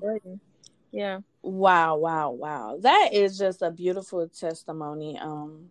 Yeah. 0.93 1.21
Wow, 1.43 1.97
wow, 1.97 2.31
wow. 2.31 2.79
That 2.81 3.11
is 3.13 3.39
just 3.39 3.63
a 3.63 3.71
beautiful 3.71 4.29
testimony 4.29 5.19
um 5.19 5.69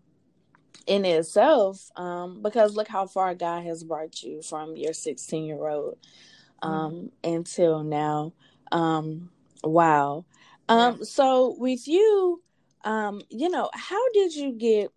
in 0.87 1.03
itself 1.03 1.89
um 1.95 2.43
because 2.43 2.75
look 2.75 2.87
how 2.87 3.07
far 3.07 3.33
God 3.33 3.63
has 3.63 3.83
brought 3.83 4.21
you 4.21 4.43
from 4.43 4.75
your 4.75 4.91
16-year-old 4.91 5.97
Mm-hmm. 6.63 6.73
um, 6.73 6.93
mm-hmm. 6.93 7.33
until 7.35 7.83
now. 7.83 8.33
Um, 8.71 9.29
wow. 9.63 10.25
Um, 10.69 10.97
yeah. 10.99 11.03
So 11.03 11.55
with 11.57 11.87
you, 11.87 12.41
um, 12.83 13.21
you 13.29 13.49
know, 13.49 13.69
how 13.73 14.09
did 14.13 14.35
you 14.35 14.51
get 14.51 14.91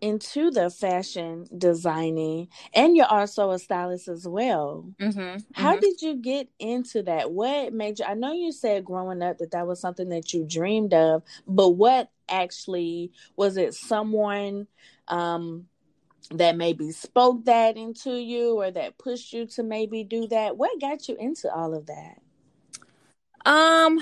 into 0.00 0.50
the 0.50 0.70
fashion 0.70 1.46
designing 1.56 2.48
and 2.74 2.96
you're 2.96 3.06
also 3.06 3.50
a 3.50 3.58
stylist 3.58 4.08
as 4.08 4.26
well 4.26 4.84
mm-hmm, 5.00 5.38
how 5.52 5.72
mm-hmm. 5.72 5.80
did 5.80 6.02
you 6.02 6.16
get 6.16 6.48
into 6.58 7.02
that 7.02 7.30
what 7.30 7.72
made 7.72 7.98
you 7.98 8.04
i 8.06 8.14
know 8.14 8.32
you 8.32 8.52
said 8.52 8.84
growing 8.84 9.22
up 9.22 9.38
that 9.38 9.50
that 9.50 9.66
was 9.66 9.80
something 9.80 10.08
that 10.08 10.32
you 10.32 10.44
dreamed 10.44 10.94
of 10.94 11.22
but 11.46 11.70
what 11.70 12.10
actually 12.28 13.10
was 13.36 13.56
it 13.56 13.74
someone 13.74 14.66
um 15.08 15.66
that 16.32 16.56
maybe 16.56 16.90
spoke 16.90 17.44
that 17.44 17.76
into 17.76 18.12
you 18.12 18.60
or 18.60 18.70
that 18.70 18.98
pushed 18.98 19.32
you 19.32 19.46
to 19.46 19.62
maybe 19.62 20.04
do 20.04 20.26
that? 20.28 20.56
What 20.56 20.80
got 20.80 21.08
you 21.08 21.16
into 21.16 21.52
all 21.52 21.74
of 21.74 21.86
that? 21.86 22.20
Um, 23.46 23.98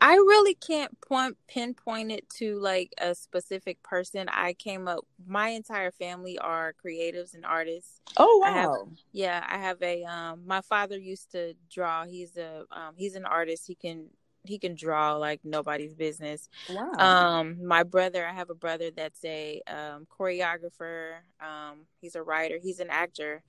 I 0.00 0.14
really 0.14 0.54
can't 0.54 0.98
point 1.00 1.36
pinpoint 1.48 2.12
it 2.12 2.28
to 2.38 2.58
like 2.58 2.92
a 2.98 3.14
specific 3.14 3.82
person. 3.82 4.28
I 4.28 4.52
came 4.52 4.88
up. 4.88 5.06
My 5.26 5.48
entire 5.48 5.90
family 5.90 6.38
are 6.38 6.74
creatives 6.84 7.34
and 7.34 7.44
artists. 7.44 8.00
Oh 8.16 8.40
wow! 8.42 8.46
I 8.46 8.52
have, 8.52 8.70
yeah, 9.12 9.46
I 9.48 9.58
have 9.58 9.82
a. 9.82 10.04
Um, 10.04 10.42
my 10.46 10.60
father 10.60 10.98
used 10.98 11.32
to 11.32 11.54
draw. 11.70 12.04
He's 12.04 12.36
a. 12.36 12.64
Um, 12.70 12.94
he's 12.96 13.14
an 13.14 13.24
artist. 13.24 13.66
He 13.66 13.74
can 13.74 14.08
he 14.44 14.58
can 14.58 14.74
draw 14.74 15.14
like 15.16 15.40
nobody's 15.44 15.94
business. 15.94 16.48
Wow. 16.70 16.92
Um, 16.98 17.66
my 17.66 17.82
brother, 17.82 18.26
I 18.26 18.32
have 18.32 18.50
a 18.50 18.54
brother 18.54 18.90
that's 18.94 19.24
a 19.24 19.60
um, 19.66 20.06
choreographer. 20.06 21.16
Um, 21.40 21.86
he's 22.00 22.14
a 22.14 22.22
writer. 22.22 22.58
He's 22.62 22.80
an 22.80 22.90
actor, 22.90 23.42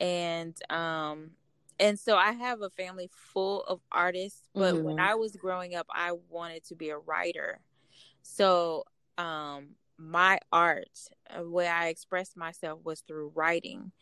and 0.00 0.56
um, 0.70 1.30
and 1.78 1.98
so 1.98 2.16
I 2.16 2.32
have 2.32 2.62
a 2.62 2.70
family 2.70 3.08
full 3.12 3.62
of 3.62 3.80
artists. 3.92 4.48
But 4.54 4.74
mm-hmm. 4.74 4.84
when 4.84 5.00
I 5.00 5.14
was 5.14 5.36
growing 5.36 5.74
up, 5.74 5.86
I 5.90 6.12
wanted 6.28 6.64
to 6.66 6.74
be 6.74 6.90
a 6.90 6.98
writer. 6.98 7.60
So 8.22 8.84
um, 9.16 9.70
my 9.96 10.38
art, 10.52 10.88
the 11.30 11.40
uh, 11.40 11.48
way 11.48 11.66
I 11.68 11.88
expressed 11.88 12.36
myself 12.36 12.80
was 12.84 13.00
through 13.00 13.32
writing. 13.34 13.92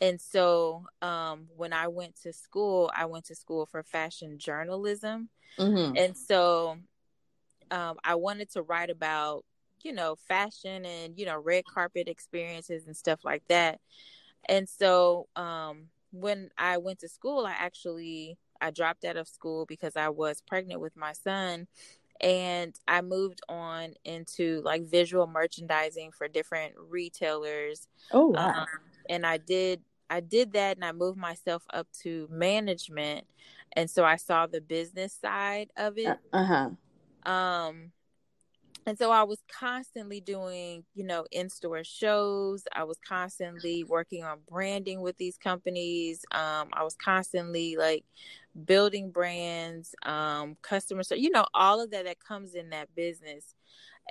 And 0.00 0.20
so 0.20 0.84
um, 1.02 1.46
when 1.56 1.72
I 1.72 1.88
went 1.88 2.20
to 2.22 2.32
school, 2.32 2.90
I 2.94 3.06
went 3.06 3.26
to 3.26 3.34
school 3.34 3.66
for 3.66 3.82
fashion 3.82 4.38
journalism. 4.38 5.28
Mm-hmm. 5.58 5.96
And 5.96 6.16
so 6.16 6.78
um, 7.70 7.96
I 8.02 8.16
wanted 8.16 8.50
to 8.52 8.62
write 8.62 8.90
about, 8.90 9.44
you 9.82 9.92
know, 9.92 10.16
fashion 10.16 10.84
and, 10.84 11.18
you 11.18 11.26
know, 11.26 11.38
red 11.38 11.64
carpet 11.64 12.08
experiences 12.08 12.86
and 12.86 12.96
stuff 12.96 13.20
like 13.24 13.44
that. 13.48 13.80
And 14.46 14.68
so 14.68 15.28
um, 15.36 15.88
when 16.14 16.50
I 16.56 16.78
went 16.78 17.00
to 17.00 17.08
school, 17.08 17.44
I 17.44 17.52
actually 17.52 18.38
I 18.60 18.70
dropped 18.70 19.04
out 19.04 19.16
of 19.16 19.28
school 19.28 19.66
because 19.66 19.96
I 19.96 20.08
was 20.08 20.40
pregnant 20.40 20.80
with 20.80 20.96
my 20.96 21.12
son 21.12 21.66
and 22.20 22.74
I 22.86 23.02
moved 23.02 23.40
on 23.48 23.94
into 24.04 24.62
like 24.64 24.88
visual 24.88 25.26
merchandising 25.26 26.12
for 26.12 26.28
different 26.28 26.74
retailers. 26.88 27.88
Oh 28.12 28.28
wow. 28.28 28.60
Um, 28.60 28.66
and 29.08 29.26
I 29.26 29.38
did 29.38 29.82
I 30.08 30.20
did 30.20 30.52
that 30.52 30.76
and 30.76 30.84
I 30.84 30.92
moved 30.92 31.18
myself 31.18 31.64
up 31.72 31.88
to 32.02 32.28
management 32.30 33.26
and 33.72 33.90
so 33.90 34.04
I 34.04 34.16
saw 34.16 34.46
the 34.46 34.60
business 34.60 35.12
side 35.12 35.70
of 35.76 35.98
it. 35.98 36.18
Uh-huh. 36.32 36.70
Um 37.30 37.92
and 38.86 38.98
so 38.98 39.10
I 39.10 39.22
was 39.22 39.38
constantly 39.48 40.20
doing, 40.20 40.84
you 40.94 41.04
know, 41.04 41.26
in-store 41.30 41.84
shows. 41.84 42.64
I 42.72 42.84
was 42.84 42.98
constantly 43.06 43.84
working 43.84 44.24
on 44.24 44.38
branding 44.48 45.00
with 45.00 45.16
these 45.16 45.36
companies. 45.36 46.24
Um, 46.32 46.68
I 46.72 46.82
was 46.82 46.94
constantly 46.94 47.76
like 47.76 48.04
building 48.64 49.10
brands, 49.10 49.94
um, 50.04 50.56
customer 50.62 51.02
so 51.02 51.14
you 51.14 51.30
know, 51.30 51.46
all 51.54 51.80
of 51.80 51.90
that 51.90 52.04
that 52.04 52.20
comes 52.20 52.54
in 52.54 52.70
that 52.70 52.94
business. 52.94 53.54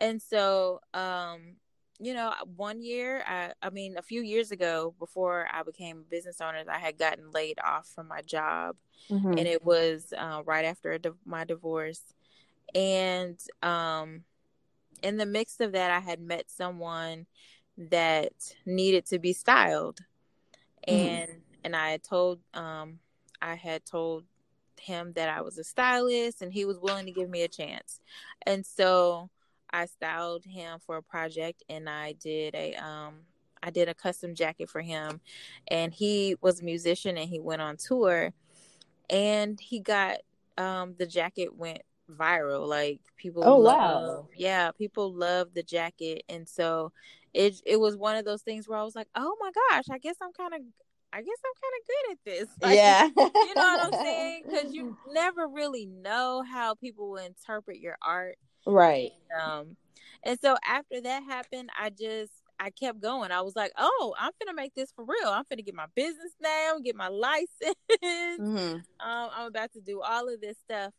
And 0.01 0.21
so 0.21 0.81
um 0.93 1.55
you 1.99 2.13
know, 2.13 2.33
one 2.55 2.81
year, 2.81 3.23
I, 3.25 3.53
I 3.61 3.69
mean, 3.69 3.97
a 3.97 4.01
few 4.01 4.21
years 4.21 4.51
ago, 4.51 4.93
before 4.99 5.47
I 5.53 5.63
became 5.63 5.99
a 5.99 6.09
business 6.09 6.41
owner, 6.41 6.63
I 6.69 6.79
had 6.79 6.97
gotten 6.97 7.31
laid 7.31 7.59
off 7.63 7.87
from 7.87 8.07
my 8.07 8.21
job, 8.21 8.75
mm-hmm. 9.09 9.37
and 9.37 9.47
it 9.47 9.63
was 9.63 10.11
uh, 10.17 10.41
right 10.43 10.65
after 10.65 10.99
my 11.25 11.45
divorce. 11.45 12.01
And 12.75 13.39
um, 13.61 14.23
in 15.03 15.17
the 15.17 15.25
mix 15.25 15.59
of 15.59 15.73
that, 15.73 15.91
I 15.91 15.99
had 15.99 16.19
met 16.19 16.49
someone 16.49 17.27
that 17.77 18.33
needed 18.65 19.05
to 19.07 19.19
be 19.19 19.33
styled, 19.33 19.99
mm-hmm. 20.87 21.07
and 21.07 21.31
and 21.63 21.75
I 21.75 21.91
had 21.91 22.03
told 22.03 22.39
um, 22.53 22.99
I 23.41 23.55
had 23.55 23.85
told 23.85 24.23
him 24.79 25.13
that 25.13 25.29
I 25.29 25.41
was 25.41 25.57
a 25.59 25.63
stylist, 25.63 26.41
and 26.41 26.51
he 26.51 26.65
was 26.65 26.79
willing 26.79 27.05
to 27.05 27.11
give 27.11 27.29
me 27.29 27.43
a 27.43 27.47
chance, 27.47 27.99
and 28.45 28.65
so 28.65 29.29
I 29.73 29.87
styled 29.87 30.45
him 30.45 30.79
for 30.85 30.97
a 30.97 31.03
project 31.03 31.63
and 31.67 31.89
I 31.89 32.13
did 32.13 32.53
a 32.53 32.75
um 32.75 33.15
I 33.61 33.71
did 33.71 33.89
a 33.89 33.93
custom 33.93 34.35
jacket 34.35 34.69
for 34.69 34.81
him. 34.81 35.19
And 35.67 35.91
he 35.93 36.35
was 36.41 36.61
a 36.61 36.65
musician 36.65 37.17
and 37.17 37.27
he 37.27 37.39
went 37.39 37.61
on 37.61 37.77
tour 37.77 38.33
and 39.09 39.59
he 39.59 39.79
got 39.79 40.17
um 40.57 40.93
the 40.97 41.07
jacket 41.07 41.57
went 41.57 41.81
viral 42.11 42.67
like 42.67 42.99
people 43.17 43.43
oh 43.45 43.57
love, 43.57 43.75
wow 43.77 44.27
yeah 44.35 44.71
people 44.71 45.13
love 45.13 45.47
the 45.53 45.63
jacket 45.63 46.23
and 46.27 46.47
so 46.47 46.91
it 47.33 47.61
it 47.65 47.79
was 47.79 47.95
one 47.95 48.15
of 48.17 48.25
those 48.25 48.41
things 48.41 48.67
where 48.67 48.77
I 48.77 48.83
was 48.83 48.95
like 48.95 49.07
oh 49.15 49.35
my 49.39 49.51
gosh 49.69 49.85
I 49.91 49.97
guess 49.97 50.17
I'm 50.21 50.33
kind 50.33 50.53
of 50.53 50.61
I 51.13 51.21
guess 51.21 51.37
I'm 51.45 51.53
kind 51.61 51.73
of 51.77 51.87
good 51.87 52.11
at 52.11 52.17
this. 52.25 52.55
Like, 52.63 52.75
yeah. 52.75 53.05
you 53.05 53.55
know 53.55 53.61
what 53.61 53.85
I'm 53.85 54.03
saying? 54.03 54.43
Because 54.49 54.73
you 54.73 54.97
never 55.13 55.47
really 55.47 55.85
know 55.85 56.41
how 56.41 56.73
people 56.73 57.11
will 57.11 57.23
interpret 57.23 57.79
your 57.79 57.97
art. 58.01 58.37
Right. 58.65 59.11
And, 59.29 59.41
um, 59.41 59.77
and 60.23 60.39
so 60.41 60.55
after 60.67 61.01
that 61.01 61.23
happened, 61.23 61.69
I 61.79 61.91
just 61.91 62.31
I 62.59 62.69
kept 62.69 63.01
going. 63.01 63.31
I 63.31 63.41
was 63.41 63.55
like, 63.55 63.73
oh, 63.77 64.15
I'm 64.17 64.31
gonna 64.43 64.55
make 64.55 64.73
this 64.73 64.91
for 64.95 65.03
real. 65.03 65.29
I'm 65.29 65.43
gonna 65.49 65.61
get 65.61 65.75
my 65.75 65.87
business 65.95 66.31
name, 66.41 66.81
get 66.81 66.95
my 66.95 67.07
license. 67.09 67.75
Mm-hmm. 68.03 68.75
Um, 68.75 69.29
I'm 69.35 69.47
about 69.47 69.73
to 69.73 69.81
do 69.81 70.01
all 70.01 70.33
of 70.33 70.39
this 70.41 70.57
stuff. 70.59 70.93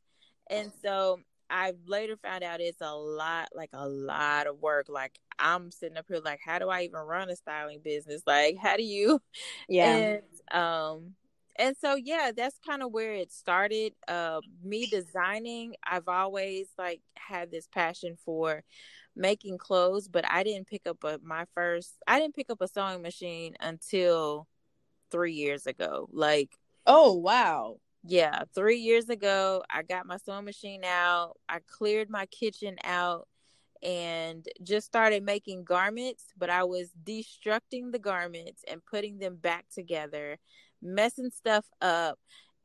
And 0.50 0.72
so 0.82 1.20
I 1.50 1.72
later 1.86 2.16
found 2.16 2.44
out 2.44 2.60
it's 2.60 2.80
a 2.80 2.94
lot, 2.94 3.48
like 3.54 3.70
a 3.72 3.88
lot 3.88 4.46
of 4.46 4.60
work. 4.60 4.86
Like 4.88 5.18
I'm 5.38 5.70
sitting 5.70 5.96
up 5.96 6.06
here, 6.08 6.20
like, 6.24 6.40
how 6.44 6.58
do 6.58 6.68
I 6.68 6.82
even 6.82 7.00
run 7.00 7.30
a 7.30 7.36
styling 7.36 7.80
business? 7.82 8.22
Like, 8.26 8.56
how 8.60 8.76
do 8.76 8.82
you? 8.82 9.20
Yeah. 9.68 9.96
And, 9.96 10.22
um, 10.52 11.14
and 11.56 11.76
so 11.76 11.94
yeah, 11.94 12.32
that's 12.36 12.58
kind 12.66 12.82
of 12.82 12.92
where 12.92 13.12
it 13.12 13.32
started. 13.32 13.94
Uh, 14.08 14.40
me 14.62 14.86
designing, 14.86 15.74
I've 15.84 16.08
always 16.08 16.66
like 16.78 17.00
had 17.16 17.50
this 17.50 17.68
passion 17.68 18.16
for 18.24 18.62
making 19.16 19.58
clothes, 19.58 20.08
but 20.08 20.24
I 20.28 20.42
didn't 20.42 20.66
pick 20.66 20.86
up 20.86 21.04
a 21.04 21.18
my 21.22 21.44
first. 21.54 21.94
I 22.06 22.18
didn't 22.18 22.34
pick 22.34 22.50
up 22.50 22.60
a 22.60 22.68
sewing 22.68 23.02
machine 23.02 23.54
until 23.60 24.48
three 25.10 25.34
years 25.34 25.66
ago. 25.66 26.08
Like, 26.12 26.50
oh 26.86 27.14
wow, 27.14 27.78
yeah, 28.06 28.42
three 28.54 28.78
years 28.78 29.08
ago, 29.08 29.62
I 29.70 29.82
got 29.82 30.06
my 30.06 30.18
sewing 30.18 30.44
machine 30.44 30.84
out. 30.84 31.38
I 31.48 31.60
cleared 31.66 32.10
my 32.10 32.26
kitchen 32.26 32.76
out 32.84 33.26
and 33.82 34.46
just 34.62 34.86
started 34.86 35.22
making 35.22 35.64
garments, 35.64 36.24
but 36.36 36.50
I 36.50 36.64
was 36.64 36.90
destructing 37.02 37.92
the 37.92 37.98
garments 37.98 38.62
and 38.70 38.84
putting 38.84 39.18
them 39.18 39.36
back 39.36 39.64
together, 39.74 40.38
messing 40.82 41.30
stuff 41.30 41.64
up 41.80 42.18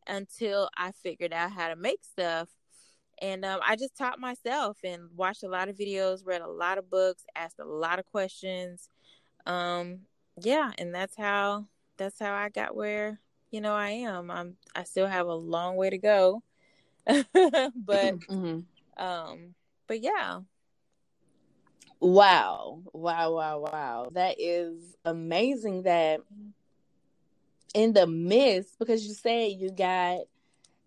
until 0.08 0.70
I 0.76 0.92
figured 0.92 1.32
out 1.32 1.52
how 1.54 1.70
to 1.70 1.76
make 1.78 2.04
stuff. 2.04 2.50
And 3.22 3.46
um, 3.46 3.62
I 3.66 3.78
just 3.78 3.98
taught 3.98 4.20
myself 4.20 4.78
and 4.84 5.04
watched 5.16 5.44
a 5.44 5.50
lot 5.50 5.70
of 5.70 5.78
videos, 5.78 6.26
read 6.26 6.42
a 6.42 6.48
lot 6.50 6.78
of 6.78 6.90
books, 6.90 7.24
asked 7.36 7.60
a 7.60 7.66
lot 7.66 8.00
of 8.00 8.06
questions. 8.06 8.90
Um, 9.46 10.02
yeah, 10.42 10.72
and 10.78 10.94
that's 10.94 11.16
how 11.18 11.68
that's 11.98 12.20
how 12.20 12.34
I 12.34 12.50
got 12.50 12.76
where 12.76 13.20
you 13.52 13.62
know 13.62 13.74
I 13.74 13.90
am. 13.90 14.32
I'm 14.32 14.56
I 14.76 14.84
still 14.84 15.08
have 15.08 15.28
a 15.28 15.34
long 15.34 15.76
way 15.76 15.90
to 15.90 15.98
go. 15.98 16.44
but 17.06 17.26
mm-hmm. 17.34 18.60
um 19.04 19.56
but 19.88 20.02
yeah. 20.02 20.42
Wow. 22.00 22.82
Wow, 22.94 23.34
wow, 23.34 23.60
wow. 23.60 24.10
That 24.14 24.36
is 24.40 24.96
amazing 25.04 25.84
that 25.84 26.22
in 27.74 27.94
the 27.94 28.08
midst 28.08 28.80
because 28.80 29.06
you 29.06 29.14
said 29.14 29.52
you 29.52 29.72
got 29.72 30.20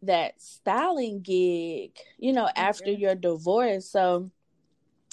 that 0.02 0.40
styling 0.40 1.21
gig, 1.21 1.92
you 2.19 2.33
know, 2.33 2.49
after 2.57 2.87
mm-hmm. 2.87 3.00
your 3.00 3.14
divorce. 3.14 3.88
So 3.88 4.31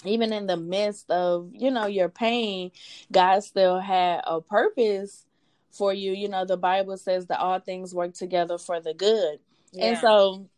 even 0.05 0.31
in 0.31 0.47
the 0.47 0.57
midst 0.57 1.09
of, 1.11 1.51
you 1.53 1.71
know, 1.71 1.87
your 1.87 2.09
pain, 2.09 2.71
God 3.11 3.43
still 3.43 3.79
had 3.79 4.21
a 4.25 4.41
purpose 4.41 5.25
for 5.71 5.93
you. 5.93 6.11
You 6.11 6.29
know, 6.29 6.45
the 6.45 6.57
Bible 6.57 6.97
says 6.97 7.27
that 7.27 7.39
all 7.39 7.59
things 7.59 7.93
work 7.93 8.13
together 8.13 8.57
for 8.57 8.79
the 8.79 8.93
good. 8.93 9.39
Yeah. 9.71 9.85
And 9.85 9.97
so 9.99 10.49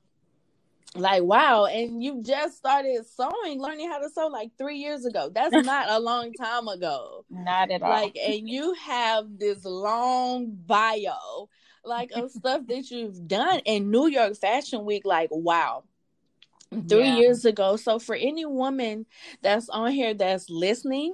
like 0.96 1.24
wow 1.24 1.65
and 1.65 2.03
you 2.03 2.22
just 2.22 2.58
started 2.58 3.06
sewing 3.06 3.62
learning 3.62 3.89
how 3.89 3.98
to 3.98 4.10
sew 4.10 4.27
like 4.27 4.51
three 4.58 4.77
years 4.77 5.06
ago 5.06 5.30
that's 5.34 5.53
not 5.65 5.89
a 5.89 6.00
long 6.00 6.34
time 6.34 6.68
ago 6.68 7.24
not 7.30 7.72
at 7.72 7.82
all 7.82 7.89
like 7.89 8.18
and 8.18 8.50
you 8.50 8.74
have 8.74 9.25
this 9.38 9.63
long 9.63 10.48
bio 10.65 11.48
like 11.86 12.12
of 12.12 12.30
stuff 12.32 12.68
that 12.68 12.91
you've 12.91 13.25
done 13.27 13.60
in 13.60 13.89
new 13.89 14.08
york 14.08 14.36
fashion 14.36 14.84
week 14.84 15.06
like 15.06 15.30
wow 15.32 15.84
three 16.89 17.06
yeah. 17.06 17.18
years 17.18 17.46
ago 17.46 17.77
so 17.77 17.98
for 17.98 18.15
any 18.15 18.46
woman 18.46 19.06
that's 19.41 19.70
on 19.70 19.91
here 19.91 20.13
that's 20.13 20.50
listening 20.50 21.13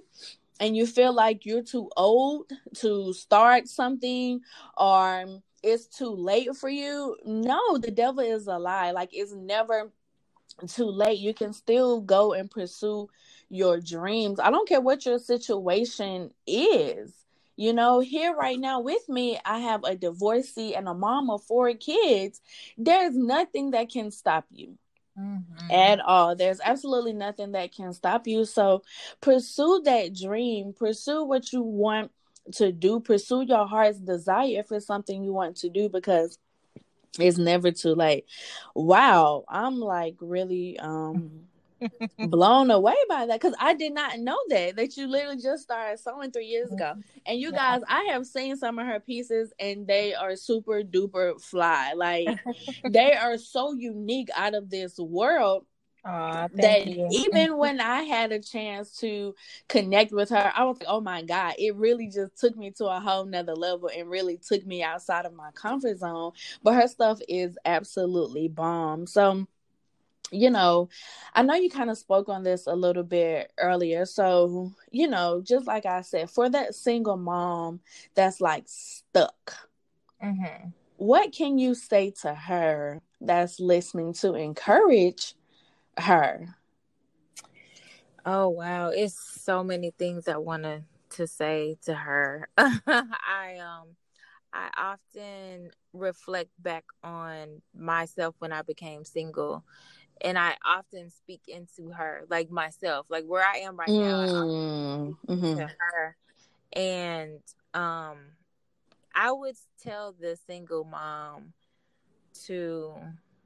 and 0.59 0.75
you 0.75 0.85
feel 0.85 1.13
like 1.13 1.45
you're 1.45 1.63
too 1.63 1.89
old 1.97 2.51
to 2.75 3.13
start 3.13 3.67
something 3.67 4.41
or 4.77 5.41
it's 5.63 5.87
too 5.87 6.09
late 6.09 6.55
for 6.55 6.69
you, 6.69 7.17
no, 7.25 7.77
the 7.77 7.91
devil 7.91 8.23
is 8.23 8.47
a 8.47 8.57
lie. 8.57 8.91
Like 8.91 9.09
it's 9.11 9.33
never 9.33 9.91
too 10.67 10.85
late. 10.85 11.19
You 11.19 11.33
can 11.33 11.53
still 11.53 12.01
go 12.01 12.33
and 12.33 12.49
pursue 12.49 13.09
your 13.49 13.79
dreams. 13.79 14.39
I 14.39 14.49
don't 14.49 14.67
care 14.67 14.81
what 14.81 15.05
your 15.05 15.19
situation 15.19 16.31
is. 16.45 17.13
You 17.55 17.73
know, 17.73 17.99
here 17.99 18.35
right 18.35 18.59
now 18.59 18.81
with 18.81 19.07
me, 19.09 19.39
I 19.43 19.59
have 19.59 19.83
a 19.83 19.95
divorcee 19.95 20.75
and 20.75 20.87
a 20.87 20.93
mom 20.93 21.29
of 21.31 21.43
four 21.43 21.73
kids. 21.73 22.39
There's 22.77 23.15
nothing 23.15 23.71
that 23.71 23.89
can 23.89 24.11
stop 24.11 24.45
you 24.51 24.77
mm-hmm. 25.19 25.71
at 25.71 25.99
all. 25.99 26.35
There's 26.35 26.59
absolutely 26.63 27.13
nothing 27.13 27.53
that 27.53 27.73
can 27.73 27.93
stop 27.93 28.27
you. 28.27 28.45
So 28.45 28.83
pursue 29.21 29.81
that 29.85 30.15
dream, 30.15 30.73
pursue 30.73 31.23
what 31.23 31.51
you 31.51 31.61
want 31.61 32.11
to 32.53 32.71
do, 32.71 32.99
pursue 32.99 33.41
your 33.41 33.67
heart's 33.67 33.99
desire 33.99 34.59
if 34.59 34.71
it's 34.71 34.85
something 34.85 35.23
you 35.23 35.33
want 35.33 35.57
to 35.57 35.69
do 35.69 35.89
because 35.89 36.37
it's 37.19 37.37
never 37.37 37.71
too 37.71 37.95
late. 37.95 38.25
Wow, 38.75 39.45
I'm 39.49 39.79
like 39.79 40.15
really 40.19 40.79
um 40.79 41.47
blown 42.19 42.71
away 42.71 42.95
by 43.09 43.25
that 43.25 43.39
because 43.39 43.55
I 43.59 43.73
did 43.73 43.93
not 43.93 44.19
know 44.19 44.37
that 44.49 44.75
that 44.75 44.97
you 44.97 45.07
literally 45.07 45.41
just 45.41 45.63
started 45.63 45.99
sewing 45.99 46.31
three 46.31 46.45
years 46.45 46.71
ago. 46.71 46.93
Mm-hmm. 46.95 47.19
And 47.25 47.39
you 47.39 47.51
guys, 47.51 47.81
I 47.87 48.09
have 48.11 48.25
seen 48.25 48.57
some 48.57 48.79
of 48.79 48.87
her 48.87 48.99
pieces 48.99 49.53
and 49.59 49.87
they 49.87 50.13
are 50.13 50.35
super 50.35 50.81
duper 50.81 51.41
fly. 51.41 51.93
Like 51.95 52.27
they 52.89 53.13
are 53.13 53.37
so 53.37 53.73
unique 53.73 54.29
out 54.35 54.55
of 54.55 54.69
this 54.69 54.97
world. 54.97 55.65
that 56.53 56.87
you. 56.87 57.05
even 57.11 57.57
when 57.57 57.81
I 57.81 58.03
had 58.03 58.31
a 58.31 58.39
chance 58.39 58.97
to 58.99 59.35
connect 59.67 60.13
with 60.13 60.29
her, 60.29 60.53
I 60.55 60.63
was 60.63 60.79
like, 60.79 60.87
oh 60.87 61.01
my 61.01 61.21
God, 61.21 61.55
it 61.57 61.75
really 61.75 62.07
just 62.07 62.39
took 62.39 62.55
me 62.55 62.71
to 62.77 62.85
a 62.85 63.01
whole 63.01 63.25
nother 63.25 63.55
level 63.55 63.89
and 63.93 64.09
really 64.09 64.37
took 64.37 64.65
me 64.65 64.83
outside 64.83 65.25
of 65.25 65.33
my 65.33 65.51
comfort 65.51 65.97
zone. 65.97 66.31
But 66.63 66.75
her 66.75 66.87
stuff 66.87 67.19
is 67.27 67.57
absolutely 67.65 68.47
bomb. 68.47 69.05
So 69.05 69.47
you 70.31 70.49
know, 70.49 70.89
I 71.33 71.43
know 71.43 71.55
you 71.55 71.69
kind 71.69 71.89
of 71.89 71.97
spoke 71.97 72.29
on 72.29 72.43
this 72.43 72.67
a 72.67 72.75
little 72.75 73.03
bit 73.03 73.51
earlier. 73.57 74.05
So, 74.05 74.71
you 74.91 75.07
know, 75.07 75.41
just 75.41 75.67
like 75.67 75.85
I 75.85 76.01
said, 76.01 76.29
for 76.29 76.49
that 76.49 76.75
single 76.75 77.17
mom 77.17 77.79
that's 78.15 78.41
like 78.41 78.63
stuck, 78.67 79.53
mm-hmm. 80.23 80.69
what 80.97 81.31
can 81.31 81.57
you 81.57 81.75
say 81.75 82.11
to 82.21 82.33
her 82.33 83.01
that's 83.21 83.59
listening 83.59 84.13
to 84.15 84.33
encourage 84.35 85.35
her? 85.97 86.55
Oh, 88.25 88.49
wow. 88.49 88.89
It's 88.89 89.41
so 89.41 89.63
many 89.63 89.91
things 89.91 90.27
I 90.27 90.37
want 90.37 90.63
to 90.63 90.83
to 91.11 91.27
say 91.27 91.77
to 91.85 91.93
her. 91.93 92.49
I 92.57 93.59
um 93.61 93.95
I 94.53 94.69
often 94.77 95.71
reflect 95.93 96.49
back 96.61 96.85
on 97.03 97.61
myself 97.75 98.35
when 98.39 98.51
I 98.51 98.61
became 98.61 99.03
single 99.03 99.63
and 100.21 100.37
I 100.37 100.55
often 100.65 101.09
speak 101.09 101.41
into 101.47 101.91
her, 101.91 102.25
like 102.29 102.49
myself, 102.49 103.05
like 103.09 103.25
where 103.25 103.43
I 103.43 103.59
am 103.59 103.77
right 103.77 103.89
now, 103.89 105.13
mm-hmm. 105.27 105.57
to 105.57 105.69
her, 105.77 106.15
and 106.73 107.39
um, 107.73 108.17
I 109.13 109.31
would 109.31 109.55
tell 109.81 110.13
the 110.19 110.37
single 110.47 110.83
mom 110.83 111.53
to 112.45 112.93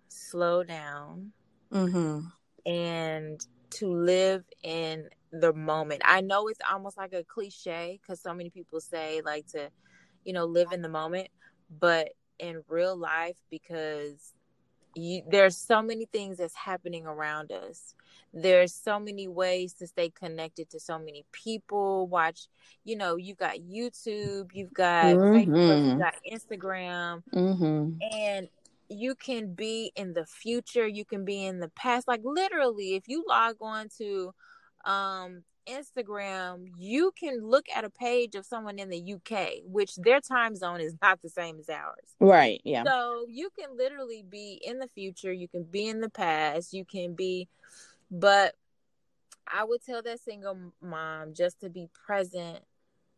slow 0.08 0.64
down 0.64 1.32
mm-hmm. 1.72 2.22
and 2.66 3.46
to 3.72 3.88
live 3.94 4.44
in 4.64 5.08
the 5.32 5.54
moment. 5.54 6.02
I 6.06 6.22
know 6.22 6.48
it's 6.48 6.60
almost 6.70 6.98
like 6.98 7.14
a 7.14 7.24
cliche 7.24 8.00
because 8.02 8.22
so 8.22 8.34
many 8.34 8.50
people 8.50 8.82
say 8.82 9.22
like 9.24 9.48
to, 9.54 9.70
you 10.26 10.34
know, 10.34 10.46
live 10.46 10.72
in 10.74 10.82
the 10.82 10.90
moment, 10.90 11.30
but 11.80 12.10
in 12.40 12.64
real 12.68 12.98
life, 12.98 13.38
because 13.50 14.34
you, 14.96 15.22
there's 15.30 15.58
so 15.58 15.82
many 15.82 16.06
things 16.06 16.38
that's 16.38 16.56
happening 16.56 17.06
around 17.06 17.52
us 17.52 17.96
there's 18.34 18.74
so 18.74 19.00
many 19.00 19.28
ways 19.28 19.74
to 19.74 19.88
stay 19.88 20.10
connected 20.10 20.70
to 20.70 20.80
so 20.80 20.98
many 20.98 21.26
people 21.32 22.08
watch 22.08 22.48
you 22.84 22.96
know 22.96 23.16
you've 23.16 23.38
got 23.38 23.58
youtube 23.58 24.50
you've 24.54 24.74
got 24.74 25.06
mm-hmm. 25.06 25.52
facebook 25.52 25.90
you've 25.90 26.00
got 26.00 26.16
instagram 26.32 27.24
mm-hmm. 27.34 27.92
and 28.14 28.48
you 28.90 29.16
can 29.16 29.54
be 29.54 29.92
in 29.96 30.14
the 30.14 30.26
future 30.26 30.88
you 30.88 31.06
can 31.06 31.24
be 31.26 31.46
in 31.46 31.60
the 31.60 31.70
past 31.70 32.08
like 32.08 32.22
literally 32.24 32.96
if 32.96 33.08
you 33.08 33.24
log 33.28 33.56
on 33.62 33.88
to 33.98 34.34
um 34.86 35.44
Instagram, 35.68 36.68
you 36.78 37.12
can 37.20 37.46
look 37.46 37.66
at 37.76 37.84
a 37.84 37.90
page 37.90 38.36
of 38.36 38.46
someone 38.46 38.80
in 38.80 38.90
the 38.90 39.14
UK, 39.14 39.64
which 39.66 39.96
their 39.96 40.20
time 40.20 40.56
zone 40.56 40.82
is 40.82 40.96
not 41.02 41.22
the 41.22 41.30
same 41.30 41.60
as 41.60 41.70
ours. 41.70 42.16
Right. 42.20 42.62
Yeah. 42.64 42.84
So 42.84 43.26
you 43.28 43.50
can 43.58 43.78
literally 43.78 44.24
be 44.28 44.62
in 44.64 44.80
the 44.80 44.88
future, 44.88 45.32
you 45.32 45.48
can 45.48 45.64
be 45.64 45.88
in 45.88 46.02
the 46.02 46.10
past, 46.10 46.74
you 46.74 46.86
can 46.86 47.16
be, 47.16 47.48
but 48.10 48.56
I 49.48 49.64
would 49.64 49.84
tell 49.84 50.02
that 50.02 50.20
single 50.20 50.58
mom 50.82 51.34
just 51.34 51.60
to 51.62 51.70
be 51.70 51.88
present, 52.06 52.60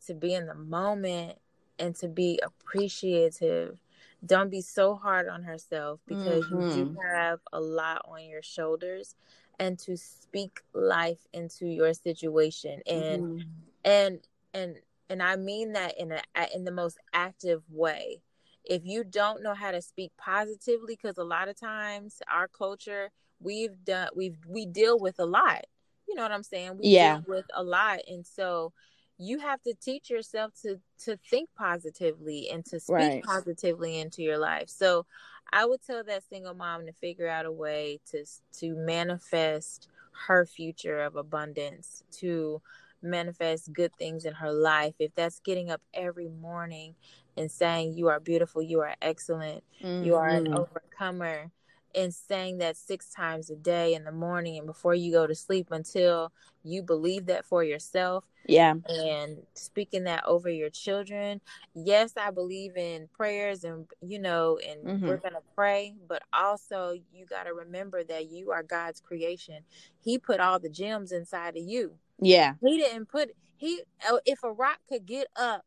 to 0.08 0.14
be 0.14 0.34
in 0.34 0.48
the 0.48 0.56
moment, 0.56 1.38
and 1.80 1.96
to 1.98 2.08
be 2.08 2.40
appreciative. 2.44 3.80
Don't 4.26 4.50
be 4.50 4.62
so 4.62 4.96
hard 4.96 5.28
on 5.28 5.44
herself 5.44 6.00
because 6.08 6.46
mm-hmm. 6.46 6.62
you 6.62 6.74
do 6.74 6.86
mm-hmm. 6.86 7.16
have 7.16 7.40
a 7.52 7.60
lot 7.60 8.04
on 8.06 8.24
your 8.24 8.42
shoulders 8.42 9.16
and 9.60 9.78
to 9.80 9.98
speak 9.98 10.62
life 10.74 11.20
into 11.34 11.66
your 11.68 11.94
situation 11.94 12.82
and 12.88 13.24
mm-hmm. 13.24 13.38
and 13.86 14.20
and 14.54 14.76
and 15.10 15.22
I 15.22 15.36
mean 15.36 15.74
that 15.74 15.98
in 16.00 16.12
a 16.12 16.22
in 16.54 16.64
the 16.64 16.72
most 16.72 16.98
active 17.14 17.64
way. 17.70 18.22
If 18.66 18.86
you 18.86 19.04
don't 19.04 19.44
know 19.44 19.54
how 19.54 19.72
to 19.72 19.82
speak 19.82 20.12
positively 20.18 20.96
cuz 20.96 21.18
a 21.18 21.24
lot 21.24 21.50
of 21.50 21.60
times 21.60 22.22
our 22.32 22.48
culture 22.48 23.12
we've 23.40 23.84
done 23.84 24.10
we've 24.16 24.38
we 24.48 24.66
deal 24.66 25.00
with 25.00 25.20
a 25.20 25.26
lot. 25.26 25.66
You 26.08 26.16
know 26.16 26.24
what 26.24 26.32
I'm 26.32 26.44
saying? 26.44 26.78
We 26.78 26.88
Yeah. 26.88 27.20
deal 27.20 27.24
with 27.28 27.46
a 27.54 27.64
lot, 27.64 28.00
and 28.08 28.26
so 28.26 28.74
you 29.18 29.40
have 29.40 29.62
to 29.64 29.74
teach 29.76 30.10
yourself 30.10 30.54
to 30.62 30.80
to 31.06 31.18
think 31.30 31.50
positively 31.58 32.50
and 32.50 32.66
to 32.66 32.80
speak 32.80 32.94
Right. 32.94 33.24
positively 33.24 34.00
into 34.00 34.22
your 34.22 34.38
life. 34.38 34.70
So 34.70 35.06
I 35.54 35.66
would 35.66 35.82
tell 35.84 36.04
that 36.04 36.24
single 36.28 36.56
mom 36.56 36.88
to 36.88 36.94
figure 36.94 37.30
out 37.30 37.46
a 37.46 37.52
way 37.52 38.00
to 38.12 38.26
to 38.60 38.76
manifest 38.76 39.88
her 40.28 40.46
future 40.46 41.02
of 41.02 41.16
abundance, 41.16 42.04
to 42.20 42.62
manifest 43.04 43.72
good 43.74 43.92
things 43.98 44.26
in 44.26 44.34
her 44.34 44.52
life. 44.52 44.96
If 45.00 45.14
that's 45.16 45.40
getting 45.42 45.70
up 45.70 45.82
every 45.94 46.28
morning 46.30 46.96
and 47.38 47.52
saying 47.52 47.94
you 47.94 48.08
are 48.08 48.20
beautiful, 48.20 48.64
you 48.64 48.82
are 48.82 48.96
excellent, 49.02 49.64
you 50.02 50.16
are 50.16 50.30
an 50.30 50.48
Mhm. 50.48 50.54
overcomer, 50.54 51.52
and 51.96 52.14
saying 52.14 52.58
that 52.60 52.78
six 52.78 53.10
times 53.10 53.50
a 53.50 53.56
day 53.56 53.94
in 53.94 54.04
the 54.04 54.12
morning 54.12 54.58
and 54.58 54.68
before 54.68 54.96
you 54.96 55.12
go 55.12 55.28
to 55.28 55.36
sleep 55.36 55.68
until 55.72 56.32
you 56.64 56.82
believe 56.82 57.26
that 57.28 57.46
for 57.46 57.64
yourself 57.64 58.26
yeah. 58.46 58.74
and 58.88 59.38
speaking 59.54 60.04
that 60.06 60.24
over 60.26 60.50
your 60.50 60.70
children. 60.70 61.40
Yes, 61.74 62.14
I 62.18 62.32
believe 62.32 62.76
in 62.78 63.08
prayers 63.14 63.64
and 63.64 63.88
you 64.02 64.20
know, 64.20 64.60
and 64.68 64.86
Mhm. 64.86 65.08
we're 65.08 65.18
gonna 65.18 65.42
pray, 65.56 65.96
but 66.08 66.24
also 66.34 66.92
you 67.12 67.26
gotta 67.26 67.54
remember 67.54 68.04
that 68.04 68.30
you 68.30 68.52
are 68.52 68.64
God's 68.64 69.02
creation. 69.02 69.64
He 70.04 70.18
put 70.18 70.40
all 70.40 70.60
the 70.60 70.70
gems 70.70 71.12
inside 71.12 71.56
of 71.58 71.64
you. 71.64 71.98
Yeah. 72.20 72.56
He 72.62 72.78
didn't 72.78 73.08
put 73.08 73.36
he 73.58 73.82
uh, 74.10 74.18
if 74.26 74.44
a 74.44 74.52
rock 74.52 74.80
could 74.90 75.06
get 75.06 75.28
up 75.36 75.66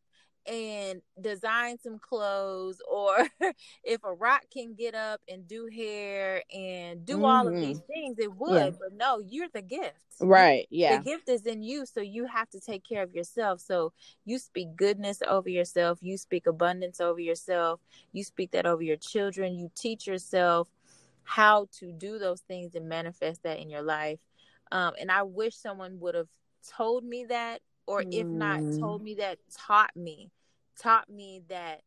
and 0.48 1.00
design 1.20 1.78
some 1.78 1.98
clothes 1.98 2.80
or 2.90 3.28
if 3.84 4.02
a 4.04 4.12
rock 4.12 4.42
can 4.52 4.74
get 4.74 4.94
up 4.94 5.20
and 5.28 5.46
do 5.48 5.68
hair 5.74 6.42
and 6.54 7.04
do 7.04 7.24
all 7.24 7.46
of 7.48 7.54
these 7.54 7.80
things 7.86 8.18
it 8.18 8.32
would 8.34 8.50
Yeah. 8.56 8.70
but 8.70 8.92
no 8.92 9.18
you're 9.18 9.48
the 9.52 9.62
gift 9.62 9.94
Right. 10.20 10.66
Yeah. 10.70 10.98
the 10.98 11.04
gift 11.04 11.28
is 11.28 11.46
in 11.46 11.62
you 11.62 11.84
so 11.86 12.00
you 12.00 12.26
have 12.26 12.48
to 12.50 12.60
take 12.60 12.84
care 12.88 13.02
of 13.02 13.14
yourself 13.14 13.60
so 13.60 13.92
you 14.24 14.38
speak 14.38 14.76
goodness 14.76 15.20
over 15.28 15.48
yourself 15.48 15.98
you 16.00 16.16
speak 16.16 16.46
abundance 16.46 17.00
over 17.00 17.20
yourself 17.20 17.80
you 18.12 18.24
speak 18.24 18.50
that 18.52 18.66
over 18.66 18.82
your 18.82 18.96
children 18.96 19.54
you 19.54 19.70
teach 19.74 20.06
yourself 20.06 20.68
how 21.24 21.66
to 21.72 21.92
do 21.92 22.18
those 22.18 22.40
things 22.42 22.74
and 22.74 22.88
manifest 22.88 23.42
that 23.42 23.58
in 23.58 23.68
your 23.68 23.82
life 23.82 24.20
um, 24.72 24.92
and 24.98 25.10
i 25.10 25.22
wish 25.22 25.54
someone 25.56 25.98
would 26.00 26.14
have 26.14 26.28
told 26.76 27.04
me 27.04 27.24
that 27.24 27.60
or 27.86 28.04
if 28.10 28.32
not 28.32 28.58
Mm. 28.60 28.78
told 28.80 29.02
me 29.02 29.14
that 29.14 29.38
taught 29.56 29.94
me 29.96 30.30
taught 30.78 31.08
me 31.08 31.42
that 31.48 31.82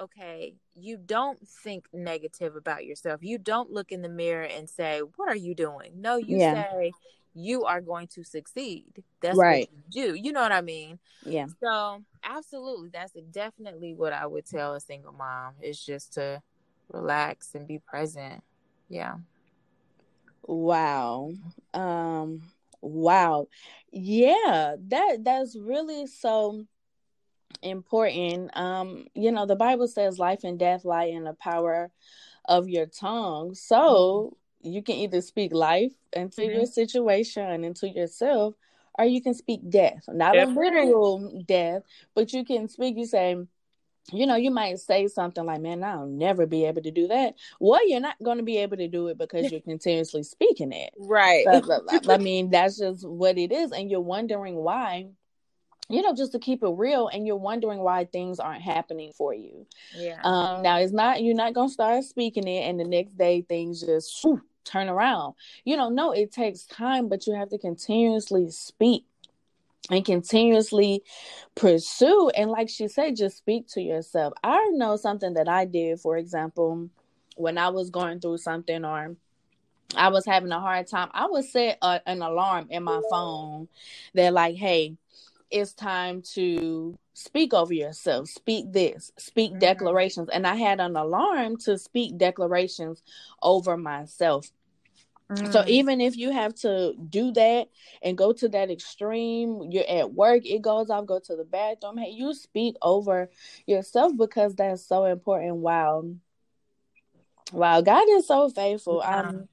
okay 0.00 0.54
you 0.74 0.96
don't 0.96 1.46
think 1.48 1.86
negative 1.92 2.56
about 2.56 2.84
yourself 2.84 3.22
you 3.22 3.38
don't 3.38 3.70
look 3.70 3.92
in 3.92 4.02
the 4.02 4.08
mirror 4.08 4.44
and 4.44 4.68
say 4.68 5.00
what 5.16 5.28
are 5.28 5.36
you 5.36 5.54
doing 5.54 5.92
no 6.00 6.16
you 6.16 6.38
Yeah. 6.38 6.64
say 6.64 6.92
you 7.34 7.64
are 7.64 7.80
going 7.80 8.06
to 8.08 8.22
succeed 8.24 9.02
that's 9.20 9.36
Right. 9.38 9.68
what 9.92 9.94
you 9.94 10.12
do 10.14 10.14
you 10.14 10.32
know 10.32 10.40
what 10.42 10.52
i 10.52 10.60
mean 10.60 10.98
Yeah. 11.24 11.46
so 11.62 12.02
absolutely 12.24 12.88
that's 12.90 13.12
definitely 13.30 13.94
what 13.94 14.12
i 14.12 14.26
would 14.26 14.44
tell 14.46 14.74
a 14.74 14.80
single 14.80 15.12
mom 15.12 15.54
is 15.62 15.82
just 15.82 16.12
to 16.14 16.42
relax 16.92 17.54
and 17.54 17.66
be 17.66 17.78
present 17.78 18.42
yeah 18.88 19.16
Wow. 20.48 21.32
Um 21.74 22.42
wow. 22.80 23.48
Yeah, 23.90 24.76
that 24.88 25.18
that's 25.24 25.56
really 25.56 26.06
so 26.06 26.66
important. 27.62 28.56
Um, 28.56 29.06
you 29.14 29.32
know, 29.32 29.46
the 29.46 29.56
Bible 29.56 29.88
says 29.88 30.18
life 30.18 30.44
and 30.44 30.58
death 30.58 30.84
lie 30.84 31.04
in 31.06 31.24
the 31.24 31.34
power 31.34 31.90
of 32.46 32.68
your 32.68 32.86
tongue. 32.86 33.54
So 33.54 34.36
you 34.62 34.82
can 34.82 34.96
either 34.96 35.20
speak 35.20 35.52
life 35.52 35.92
into 36.12 36.42
Mhm. 36.42 36.54
your 36.54 36.66
situation, 36.66 37.64
into 37.64 37.88
yourself, 37.88 38.54
or 38.98 39.04
you 39.04 39.20
can 39.22 39.34
speak 39.34 39.68
death. 39.68 40.04
Not 40.08 40.36
a 40.36 40.40
Definitely. 40.40 40.86
literal 40.86 41.42
death, 41.46 41.82
but 42.14 42.32
you 42.32 42.44
can 42.44 42.68
speak, 42.68 42.96
you 42.96 43.06
say, 43.06 43.36
you 44.12 44.26
know, 44.26 44.36
you 44.36 44.50
might 44.50 44.78
say 44.78 45.08
something 45.08 45.44
like, 45.44 45.60
Man, 45.60 45.82
I'll 45.82 46.06
never 46.06 46.46
be 46.46 46.64
able 46.64 46.82
to 46.82 46.90
do 46.90 47.08
that. 47.08 47.34
Well, 47.60 47.86
you're 47.88 48.00
not 48.00 48.16
going 48.22 48.38
to 48.38 48.44
be 48.44 48.58
able 48.58 48.76
to 48.76 48.88
do 48.88 49.08
it 49.08 49.18
because 49.18 49.50
you're 49.50 49.60
continuously 49.60 50.22
speaking 50.22 50.72
it. 50.72 50.92
right 50.98 51.44
blah. 51.44 51.80
I 52.14 52.18
mean, 52.18 52.50
that's 52.50 52.78
just 52.78 53.06
what 53.06 53.38
it 53.38 53.52
is. 53.52 53.72
And 53.72 53.90
you're 53.90 54.00
wondering 54.00 54.56
why, 54.56 55.06
you 55.88 56.02
know, 56.02 56.14
just 56.14 56.32
to 56.32 56.38
keep 56.38 56.62
it 56.62 56.72
real, 56.76 57.08
and 57.08 57.26
you're 57.26 57.36
wondering 57.36 57.80
why 57.80 58.04
things 58.04 58.38
aren't 58.38 58.62
happening 58.62 59.12
for 59.16 59.34
you. 59.34 59.66
yeah 59.96 60.20
Um, 60.22 60.62
now, 60.62 60.78
it's 60.78 60.92
not, 60.92 61.22
you're 61.22 61.34
not 61.34 61.54
going 61.54 61.68
to 61.68 61.72
start 61.72 62.04
speaking 62.04 62.46
it, 62.46 62.68
and 62.68 62.78
the 62.78 62.84
next 62.84 63.16
day 63.16 63.42
things 63.42 63.80
just 63.80 64.22
whew, 64.22 64.42
turn 64.64 64.88
around. 64.88 65.34
You 65.64 65.76
know, 65.76 65.88
no, 65.88 66.12
it 66.12 66.32
takes 66.32 66.64
time, 66.64 67.08
but 67.08 67.26
you 67.26 67.34
have 67.34 67.50
to 67.50 67.58
continuously 67.58 68.50
speak 68.50 69.04
and 69.90 70.04
continuously 70.04 71.02
pursue. 71.54 72.30
And 72.30 72.50
like 72.50 72.68
she 72.68 72.88
said, 72.88 73.16
just 73.16 73.38
speak 73.38 73.68
to 73.68 73.80
yourself. 73.80 74.34
I 74.42 74.70
know 74.72 74.96
something 74.96 75.34
that 75.34 75.48
I 75.48 75.64
did, 75.64 76.00
for 76.00 76.16
example, 76.16 76.90
when 77.36 77.58
I 77.58 77.68
was 77.68 77.90
going 77.90 78.20
through 78.20 78.38
something 78.38 78.84
or 78.84 79.16
I 79.96 80.08
was 80.08 80.26
having 80.26 80.50
a 80.50 80.60
hard 80.60 80.88
time, 80.88 81.10
I 81.12 81.26
would 81.26 81.44
set 81.44 81.78
a, 81.82 82.00
an 82.06 82.22
alarm 82.22 82.66
in 82.70 82.82
my 82.82 83.00
phone 83.10 83.68
that, 84.14 84.32
like, 84.32 84.56
hey, 84.56 84.96
it's 85.50 85.72
time 85.72 86.22
to 86.34 86.98
speak 87.14 87.54
over 87.54 87.72
yourself, 87.72 88.28
speak 88.28 88.72
this, 88.72 89.12
speak 89.16 89.52
Mhm. 89.52 89.60
declarations. 89.60 90.28
And 90.30 90.46
I 90.46 90.56
had 90.56 90.80
an 90.80 90.96
alarm 90.96 91.56
to 91.58 91.78
speak 91.78 92.18
declarations 92.18 93.02
over 93.42 93.76
myself. 93.76 94.50
So 95.50 95.62
Mm. 95.62 95.68
even 95.68 96.00
if 96.00 96.16
you 96.16 96.30
have 96.32 96.54
to 96.56 96.94
do 97.10 97.32
that 97.32 97.68
and 98.02 98.16
go 98.18 98.32
to 98.32 98.48
that 98.50 98.70
extreme, 98.70 99.62
you're 99.70 99.88
at 99.88 100.12
work, 100.12 100.44
it 100.46 100.62
goes 100.62 100.90
off, 100.90 101.06
go 101.06 101.18
to 101.20 101.36
the 101.36 101.44
bathroom. 101.44 101.98
Hey, 101.98 102.10
you 102.10 102.34
speak 102.34 102.76
over 102.82 103.30
yourself 103.66 104.12
because 104.16 104.54
that's 104.54 104.86
so 104.86 105.04
important. 105.04 105.56
Wow. 105.56 106.04
Wow, 107.52 107.80
God 107.80 108.08
is 108.10 108.26
so 108.26 108.48
faithful. 108.50 109.02
I'm 109.02 109.48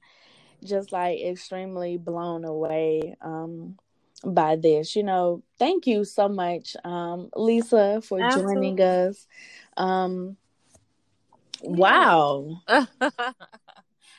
just 0.64 0.92
like 0.92 1.20
extremely 1.20 1.96
blown 1.98 2.44
away 2.44 3.16
um 3.22 3.78
by 4.24 4.56
this. 4.56 4.96
You 4.96 5.04
know, 5.04 5.42
thank 5.58 5.86
you 5.86 6.04
so 6.04 6.28
much, 6.28 6.76
um, 6.84 7.30
Lisa, 7.36 8.00
for 8.02 8.22
joining 8.24 8.80
us. 8.80 9.26
Um 9.76 10.36
wow. 11.62 12.62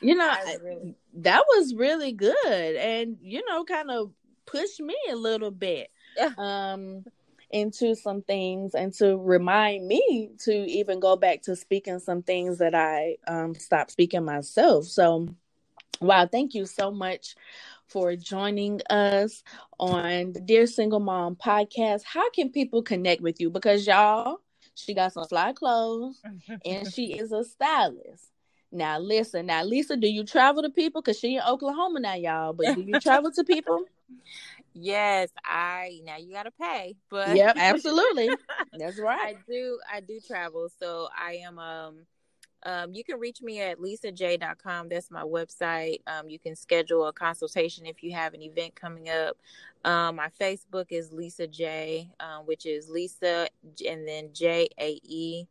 You 0.00 0.14
know, 0.14 0.34
really- 0.62 0.94
that 1.14 1.44
was 1.48 1.74
really 1.74 2.12
good 2.12 2.76
and 2.76 3.16
you 3.22 3.44
know 3.48 3.64
kind 3.64 3.90
of 3.90 4.12
pushed 4.44 4.80
me 4.80 4.96
a 5.10 5.16
little 5.16 5.50
bit 5.50 5.90
Yeah. 6.16 6.30
um 6.38 7.04
into 7.50 7.94
some 7.94 8.22
things 8.22 8.74
and 8.74 8.92
to 8.94 9.16
remind 9.16 9.86
me 9.86 10.30
to 10.40 10.52
even 10.52 10.98
go 11.00 11.16
back 11.16 11.42
to 11.42 11.54
speaking 11.56 11.98
some 12.00 12.22
things 12.22 12.58
that 12.58 12.74
I 12.74 13.16
um 13.26 13.54
stopped 13.54 13.92
speaking 13.92 14.24
myself. 14.24 14.84
So 14.86 15.28
wow, 16.00 16.26
thank 16.26 16.54
you 16.54 16.66
so 16.66 16.90
much 16.90 17.34
for 17.86 18.16
joining 18.16 18.80
us 18.90 19.42
on 19.78 20.32
the 20.32 20.40
Dear 20.40 20.66
Single 20.66 21.00
Mom 21.00 21.36
podcast. 21.36 22.02
How 22.04 22.28
can 22.30 22.50
people 22.50 22.82
connect 22.82 23.22
with 23.22 23.40
you? 23.40 23.48
Because 23.48 23.86
y'all, 23.86 24.40
she 24.74 24.92
got 24.92 25.12
some 25.12 25.24
fly 25.26 25.52
clothes 25.52 26.20
and 26.66 26.92
she 26.92 27.14
is 27.14 27.32
a 27.32 27.44
stylist. 27.44 28.30
Now 28.72 28.98
listen, 28.98 29.46
now 29.46 29.62
Lisa, 29.62 29.96
do 29.96 30.08
you 30.08 30.24
travel 30.24 30.62
to 30.62 30.70
people? 30.70 31.00
Cause 31.02 31.18
she 31.18 31.36
in 31.36 31.42
Oklahoma 31.46 32.00
now, 32.00 32.14
y'all. 32.14 32.52
But 32.52 32.74
do 32.74 32.82
you 32.82 32.98
travel 33.00 33.30
to 33.32 33.44
people? 33.44 33.84
yes, 34.74 35.30
I 35.44 36.00
now 36.04 36.16
you 36.16 36.32
gotta 36.32 36.50
pay, 36.50 36.96
but 37.08 37.36
yep, 37.36 37.56
absolutely. 37.58 38.30
That's 38.76 38.98
right. 38.98 39.18
I 39.20 39.36
do 39.48 39.78
I 39.92 40.00
do 40.00 40.20
travel. 40.20 40.68
So 40.80 41.08
I 41.16 41.42
am 41.44 41.58
um 41.58 41.94
um 42.64 42.92
you 42.92 43.04
can 43.04 43.20
reach 43.20 43.40
me 43.40 43.60
at 43.60 43.78
lisaj.com. 43.78 44.88
That's 44.88 45.10
my 45.10 45.22
website. 45.22 46.00
Um 46.08 46.28
you 46.28 46.38
can 46.38 46.56
schedule 46.56 47.06
a 47.06 47.12
consultation 47.12 47.86
if 47.86 48.02
you 48.02 48.12
have 48.12 48.34
an 48.34 48.42
event 48.42 48.74
coming 48.74 49.08
up. 49.08 49.36
Um 49.84 50.16
my 50.16 50.28
Facebook 50.40 50.86
is 50.90 51.12
Lisa 51.12 51.46
J, 51.46 52.10
um, 52.18 52.46
which 52.46 52.66
is 52.66 52.88
Lisa 52.88 53.48
and 53.88 54.06
then 54.06 54.30
J 54.32 54.68
A 54.80 55.00
E. 55.04 55.46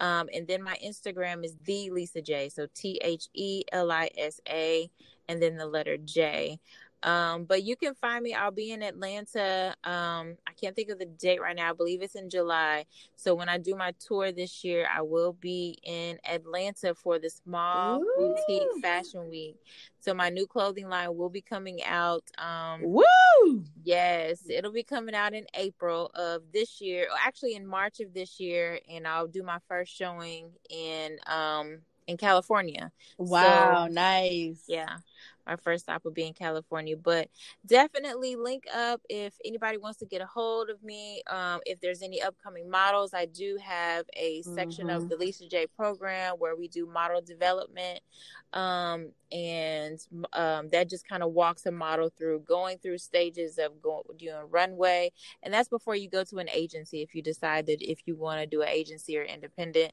Um 0.00 0.28
and 0.34 0.46
then 0.46 0.62
my 0.62 0.76
Instagram 0.84 1.44
is 1.44 1.56
the 1.64 1.90
Lisa 1.90 2.22
J. 2.22 2.48
So 2.48 2.66
T 2.74 3.00
H 3.02 3.28
E 3.34 3.62
L 3.72 3.90
I 3.90 4.10
S 4.16 4.40
A 4.48 4.90
and 5.28 5.42
then 5.42 5.56
the 5.56 5.66
letter 5.66 5.96
J. 5.96 6.60
Um, 7.02 7.44
but 7.44 7.62
you 7.62 7.76
can 7.76 7.94
find 7.94 8.22
me. 8.22 8.34
I'll 8.34 8.50
be 8.50 8.72
in 8.72 8.82
Atlanta. 8.82 9.74
Um, 9.84 10.36
I 10.46 10.52
can't 10.60 10.74
think 10.74 10.90
of 10.90 10.98
the 10.98 11.06
date 11.06 11.40
right 11.40 11.54
now. 11.54 11.70
I 11.70 11.72
believe 11.72 12.02
it's 12.02 12.14
in 12.14 12.30
July. 12.30 12.86
So 13.16 13.34
when 13.34 13.48
I 13.48 13.58
do 13.58 13.74
my 13.76 13.92
tour 13.98 14.32
this 14.32 14.64
year, 14.64 14.88
I 14.92 15.02
will 15.02 15.34
be 15.34 15.78
in 15.82 16.18
Atlanta 16.28 16.94
for 16.94 17.18
the 17.18 17.30
small 17.30 18.00
Ooh. 18.00 18.14
boutique 18.16 18.82
fashion 18.82 19.28
week. 19.28 19.56
So 20.00 20.14
my 20.14 20.30
new 20.30 20.46
clothing 20.46 20.88
line 20.88 21.16
will 21.16 21.30
be 21.30 21.42
coming 21.42 21.82
out. 21.84 22.24
Um, 22.38 22.82
Woo! 22.82 23.64
yes, 23.84 24.42
it'll 24.48 24.72
be 24.72 24.82
coming 24.82 25.14
out 25.14 25.34
in 25.34 25.46
April 25.54 26.10
of 26.14 26.42
this 26.52 26.80
year, 26.80 27.04
or 27.04 27.16
actually 27.24 27.54
in 27.54 27.66
March 27.66 28.00
of 28.00 28.12
this 28.14 28.40
year, 28.40 28.80
and 28.90 29.06
I'll 29.06 29.26
do 29.26 29.42
my 29.42 29.58
first 29.68 29.94
showing 29.94 30.50
in 30.70 31.18
um 31.26 31.78
in 32.06 32.16
California. 32.16 32.92
Wow, 33.18 33.88
nice. 33.88 34.62
Yeah. 34.66 34.98
My 35.46 35.56
first 35.56 35.84
stop 35.84 36.04
will 36.04 36.12
be 36.12 36.26
in 36.26 36.32
California. 36.32 36.96
But 36.96 37.28
definitely 37.66 38.36
link 38.36 38.64
up 38.74 39.00
if 39.08 39.34
anybody 39.44 39.78
wants 39.78 39.98
to 40.00 40.06
get 40.06 40.20
a 40.20 40.26
hold 40.26 40.70
of 40.70 40.82
me. 40.82 41.22
Um, 41.28 41.60
if 41.66 41.80
there's 41.80 42.02
any 42.02 42.20
upcoming 42.22 42.68
models, 42.68 43.14
I 43.14 43.26
do 43.26 43.58
have 43.62 44.06
a 44.16 44.42
section 44.42 44.88
mm-hmm. 44.88 44.96
of 44.96 45.08
the 45.08 45.16
Lisa 45.16 45.48
J 45.48 45.66
program 45.66 46.34
where 46.38 46.56
we 46.56 46.68
do 46.68 46.86
model 46.86 47.20
development. 47.20 48.00
Um, 48.52 49.12
and 49.32 50.00
um, 50.32 50.68
that 50.68 50.88
just 50.88 51.06
kind 51.06 51.22
of 51.22 51.32
walks 51.32 51.66
a 51.66 51.72
model 51.72 52.10
through 52.16 52.40
going 52.40 52.78
through 52.78 52.98
stages 52.98 53.58
of 53.58 53.82
going 53.82 54.04
doing 54.16 54.36
runway. 54.50 55.12
And 55.42 55.52
that's 55.52 55.68
before 55.68 55.96
you 55.96 56.08
go 56.08 56.24
to 56.24 56.38
an 56.38 56.48
agency 56.50 57.02
if 57.02 57.14
you 57.14 57.22
decide 57.22 57.66
that 57.66 57.82
if 57.82 58.00
you 58.06 58.16
want 58.16 58.40
to 58.40 58.46
do 58.46 58.62
an 58.62 58.68
agency 58.68 59.18
or 59.18 59.22
independent. 59.22 59.92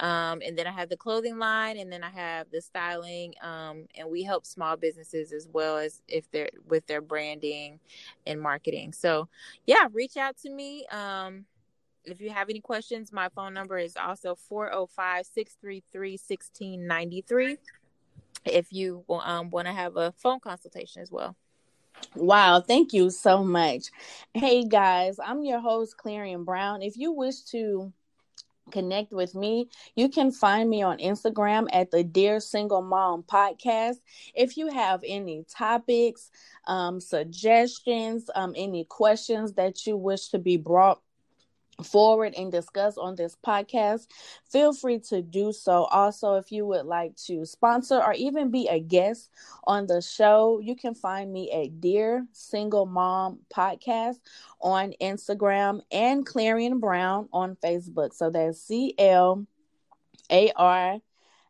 Um, 0.00 0.42
and 0.44 0.56
then 0.56 0.66
I 0.66 0.72
have 0.72 0.88
the 0.88 0.96
clothing 0.96 1.38
line, 1.38 1.78
and 1.78 1.92
then 1.92 2.04
I 2.04 2.10
have 2.10 2.50
the 2.50 2.60
styling. 2.60 3.34
Um, 3.42 3.86
and 3.96 4.08
we 4.08 4.22
help 4.22 4.46
small 4.46 4.76
businesses 4.76 5.32
as 5.32 5.48
well 5.52 5.78
as 5.78 6.02
if 6.08 6.30
they're 6.30 6.50
with 6.68 6.86
their 6.86 7.00
branding 7.00 7.80
and 8.26 8.40
marketing. 8.40 8.92
So, 8.92 9.28
yeah, 9.66 9.88
reach 9.92 10.16
out 10.16 10.36
to 10.38 10.50
me. 10.50 10.86
Um, 10.86 11.44
if 12.04 12.20
you 12.20 12.30
have 12.30 12.48
any 12.48 12.60
questions, 12.60 13.12
my 13.12 13.28
phone 13.28 13.54
number 13.54 13.78
is 13.78 13.96
also 13.96 14.34
405 14.34 15.26
633 15.26 16.12
1693 16.12 17.58
if 18.44 18.72
you 18.72 19.04
um, 19.08 19.50
want 19.50 19.66
to 19.66 19.72
have 19.72 19.96
a 19.96 20.12
phone 20.12 20.40
consultation 20.40 21.02
as 21.02 21.10
well. 21.10 21.36
Wow, 22.14 22.60
thank 22.60 22.92
you 22.92 23.10
so 23.10 23.42
much. 23.42 23.90
Hey 24.32 24.64
guys, 24.64 25.18
I'm 25.18 25.42
your 25.42 25.60
host, 25.60 25.96
Clarion 25.96 26.44
Brown. 26.44 26.80
If 26.80 26.96
you 26.96 27.12
wish 27.12 27.42
to 27.50 27.92
connect 28.68 29.12
with 29.12 29.34
me, 29.34 29.68
you 29.96 30.08
can 30.08 30.30
find 30.30 30.68
me 30.68 30.82
on 30.82 30.98
Instagram 30.98 31.66
at 31.72 31.90
the 31.90 32.04
Dear 32.04 32.40
Single 32.40 32.82
Mom 32.82 33.22
Podcast. 33.22 33.96
If 34.34 34.56
you 34.56 34.68
have 34.68 35.02
any 35.06 35.44
topics, 35.48 36.30
um, 36.66 37.00
suggestions, 37.00 38.30
um, 38.34 38.54
any 38.56 38.84
questions 38.84 39.54
that 39.54 39.86
you 39.86 39.96
wish 39.96 40.28
to 40.28 40.38
be 40.38 40.56
brought 40.56 41.00
forward 41.82 42.34
and 42.36 42.50
discuss 42.50 42.98
on 42.98 43.14
this 43.14 43.36
podcast, 43.44 44.06
feel 44.50 44.72
free 44.72 44.98
to 44.98 45.22
do 45.22 45.52
so. 45.52 45.84
Also, 45.84 46.34
if 46.34 46.50
you 46.50 46.66
would 46.66 46.86
like 46.86 47.14
to 47.26 47.44
sponsor 47.44 48.02
or 48.02 48.12
even 48.14 48.50
be 48.50 48.68
a 48.68 48.80
guest 48.80 49.30
on 49.64 49.86
the 49.86 50.00
show, 50.00 50.60
you 50.60 50.74
can 50.74 50.94
find 50.94 51.32
me 51.32 51.50
at 51.52 51.80
Dear 51.80 52.26
Single 52.32 52.86
Mom 52.86 53.40
Podcast 53.54 54.18
on 54.60 54.92
Instagram 55.00 55.80
and 55.92 56.26
Clarion 56.26 56.80
Brown 56.80 57.28
on 57.32 57.56
Facebook. 57.56 58.12
So 58.12 58.30
that's 58.30 58.60
C 58.60 58.94
L 58.98 59.46
A 60.30 60.52
R 60.56 60.98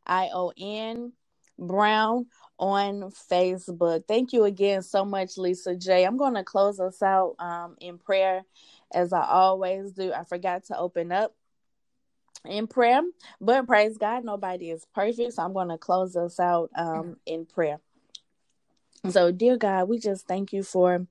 I 0.06 0.30
O 0.32 0.52
N 0.58 1.12
Brown 1.58 2.26
on 2.58 3.12
Facebook. 3.30 4.04
Thank 4.06 4.32
you 4.32 4.44
again 4.44 4.82
so 4.82 5.04
much, 5.04 5.38
Lisa 5.38 5.76
J. 5.76 6.04
I'm 6.04 6.16
going 6.16 6.34
to 6.34 6.44
close 6.44 6.80
us 6.80 7.02
out 7.02 7.36
um, 7.38 7.76
in 7.80 7.98
prayer 7.98 8.44
as 8.92 9.12
I 9.12 9.24
always 9.24 9.92
do. 9.92 10.12
I 10.12 10.24
forgot 10.24 10.64
to 10.64 10.78
open 10.78 11.12
up 11.12 11.34
in 12.44 12.66
prayer, 12.66 13.02
but 13.40 13.66
praise 13.66 13.98
God, 13.98 14.24
nobody 14.24 14.70
is 14.70 14.86
perfect. 14.94 15.34
So 15.34 15.42
I'm 15.42 15.52
going 15.52 15.68
to 15.68 15.78
close 15.78 16.16
us 16.16 16.38
out 16.40 16.70
um, 16.74 17.16
in 17.26 17.46
prayer. 17.46 17.80
So, 19.10 19.30
dear 19.32 19.56
God, 19.56 19.88
we 19.88 19.98
just 19.98 20.26
thank 20.26 20.52
you 20.52 20.62
for 20.62 21.06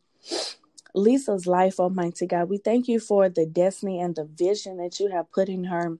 Lisa's 0.93 1.47
life, 1.47 1.79
Almighty 1.79 2.27
God. 2.27 2.49
We 2.49 2.57
thank 2.57 2.87
you 2.87 2.99
for 2.99 3.29
the 3.29 3.45
destiny 3.45 3.99
and 3.99 4.15
the 4.15 4.25
vision 4.25 4.77
that 4.77 4.99
you 4.99 5.09
have 5.09 5.31
put 5.31 5.47
in 5.49 5.65
her 5.65 5.97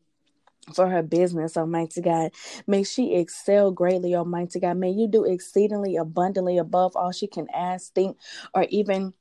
for 0.73 0.89
her 0.89 1.01
business, 1.01 1.55
Almighty 1.55 2.01
God. 2.01 2.31
May 2.65 2.83
she 2.83 3.15
excel 3.15 3.71
greatly, 3.71 4.15
Almighty 4.15 4.59
God. 4.59 4.77
May 4.77 4.91
you 4.91 5.07
do 5.07 5.23
exceedingly 5.23 5.95
abundantly 5.95 6.57
above 6.57 6.95
all 6.95 7.11
she 7.11 7.27
can 7.27 7.47
ask, 7.53 7.93
think, 7.93 8.17
or 8.53 8.63
even 8.69 9.13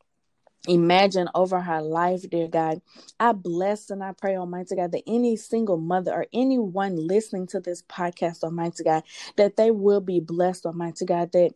imagine 0.69 1.29
over 1.35 1.61
her 1.61 1.83
life, 1.83 2.29
dear 2.31 2.49
God. 2.49 2.81
I 3.21 3.33
bless 3.33 3.91
and 3.91 4.03
I 4.03 4.13
pray, 4.13 4.37
Almighty 4.37 4.77
God, 4.77 4.93
that 4.93 5.03
any 5.07 5.37
single 5.37 5.79
mother 5.79 6.13
or 6.13 6.27
anyone 6.33 6.97
listening 6.97 7.47
to 7.49 7.61
this 7.61 7.83
podcast, 7.83 8.43
Almighty 8.45 8.85
God, 8.85 9.05
that 9.37 9.57
they 9.57 9.71
will 9.71 10.01
be 10.01 10.21
blessed, 10.21 10.67
Almighty 10.67 11.05
God, 11.05 11.33
that 11.33 11.53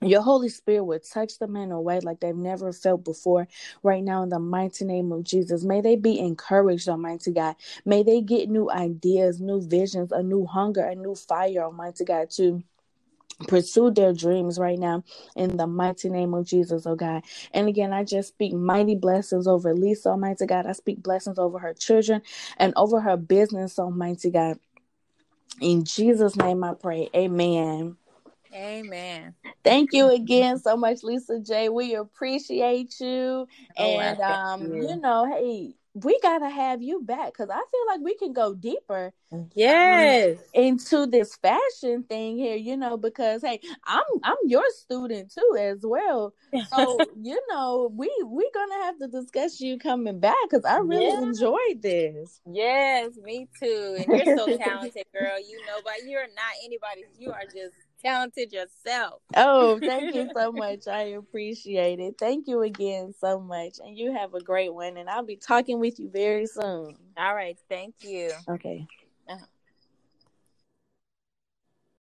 your 0.00 0.22
Holy 0.22 0.48
Spirit 0.48 0.84
would 0.84 1.02
touch 1.04 1.38
them 1.38 1.56
in 1.56 1.72
a 1.72 1.80
way 1.80 2.00
like 2.00 2.20
they've 2.20 2.36
never 2.36 2.72
felt 2.72 3.04
before. 3.04 3.48
Right 3.82 4.04
now, 4.04 4.22
in 4.22 4.28
the 4.28 4.38
mighty 4.38 4.84
name 4.84 5.10
of 5.12 5.24
Jesus, 5.24 5.64
may 5.64 5.80
they 5.80 5.96
be 5.96 6.20
encouraged, 6.20 6.88
Almighty 6.88 7.32
God. 7.32 7.56
May 7.84 8.02
they 8.02 8.20
get 8.20 8.48
new 8.48 8.70
ideas, 8.70 9.40
new 9.40 9.60
visions, 9.60 10.12
a 10.12 10.22
new 10.22 10.46
hunger, 10.46 10.82
a 10.82 10.94
new 10.94 11.14
fire, 11.16 11.64
Almighty 11.64 12.04
God, 12.04 12.30
to 12.32 12.62
pursue 13.46 13.90
their 13.90 14.12
dreams 14.12 14.58
right 14.58 14.78
now 14.78 15.04
in 15.34 15.56
the 15.56 15.66
mighty 15.66 16.08
name 16.08 16.34
of 16.34 16.46
Jesus, 16.46 16.86
oh 16.86 16.94
God. 16.94 17.22
And 17.52 17.68
again, 17.68 17.92
I 17.92 18.04
just 18.04 18.28
speak 18.28 18.52
mighty 18.52 18.94
blessings 18.94 19.46
over 19.46 19.74
Lisa, 19.74 20.10
Almighty 20.10 20.46
God. 20.46 20.66
I 20.66 20.72
speak 20.72 21.02
blessings 21.02 21.38
over 21.38 21.58
her 21.58 21.74
children 21.74 22.22
and 22.56 22.72
over 22.76 23.00
her 23.00 23.16
business, 23.16 23.78
Almighty 23.78 24.30
God. 24.30 24.58
In 25.60 25.84
Jesus' 25.84 26.36
name 26.36 26.64
I 26.64 26.74
pray. 26.74 27.08
Amen. 27.14 27.96
Amen. 28.54 29.34
Thank 29.64 29.92
you 29.92 30.10
again 30.10 30.58
so 30.58 30.76
much, 30.76 31.02
Lisa 31.02 31.40
J. 31.40 31.68
We 31.68 31.94
appreciate 31.94 33.00
you. 33.00 33.46
Oh, 33.76 33.98
and 33.98 34.20
um, 34.20 34.62
you. 34.62 34.88
you 34.88 35.00
know, 35.00 35.26
hey, 35.30 35.74
we 36.04 36.18
gotta 36.20 36.50
have 36.50 36.82
you 36.82 37.00
back 37.02 37.32
because 37.32 37.48
I 37.48 37.56
feel 37.56 37.86
like 37.88 38.00
we 38.02 38.14
can 38.16 38.34
go 38.34 38.54
deeper. 38.54 39.12
Yes, 39.54 40.38
um, 40.38 40.44
into 40.54 41.06
this 41.06 41.36
fashion 41.36 42.04
thing 42.04 42.36
here, 42.36 42.56
you 42.56 42.76
know, 42.76 42.96
because 42.98 43.42
hey, 43.42 43.60
I'm 43.84 44.04
I'm 44.22 44.36
your 44.44 44.64
student 44.70 45.32
too 45.32 45.56
as 45.58 45.80
well. 45.82 46.34
So 46.70 46.98
you 47.22 47.40
know, 47.48 47.90
we 47.94 48.10
we 48.26 48.50
gonna 48.54 48.84
have 48.84 48.98
to 48.98 49.08
discuss 49.08 49.60
you 49.60 49.78
coming 49.78 50.20
back 50.20 50.36
because 50.48 50.64
I 50.64 50.78
really 50.78 51.06
yeah. 51.06 51.22
enjoyed 51.22 51.80
this. 51.80 52.40
Yes, 52.50 53.12
me 53.22 53.48
too. 53.60 53.96
And 53.98 54.06
you're 54.06 54.36
so 54.36 54.56
talented, 54.56 55.04
girl. 55.12 55.38
You 55.38 55.58
know, 55.66 55.80
but 55.84 55.94
you're 56.06 56.22
not 56.22 56.54
anybody. 56.64 57.04
You 57.18 57.30
are 57.30 57.44
just 57.44 57.74
talented 58.02 58.52
yourself. 58.52 59.22
Oh, 59.36 59.80
thank 59.84 60.14
you 60.14 60.30
so 60.34 60.52
much. 60.52 60.88
I 60.88 61.02
appreciate 61.18 62.00
it. 62.00 62.16
Thank 62.18 62.48
you 62.48 62.62
again 62.62 63.14
so 63.20 63.40
much. 63.40 63.78
And 63.84 63.96
you 63.98 64.12
have 64.14 64.34
a 64.34 64.42
great 64.42 64.74
one. 64.74 64.96
And 64.98 65.10
I'll 65.10 65.24
be 65.24 65.36
talking 65.36 65.80
with 65.80 66.00
you 66.00 66.10
very 66.10 66.46
soon. 66.46 66.96
All 67.18 67.34
right. 67.34 67.58
Thank 67.68 67.96
you. 68.02 68.32
Okay. 68.48 68.86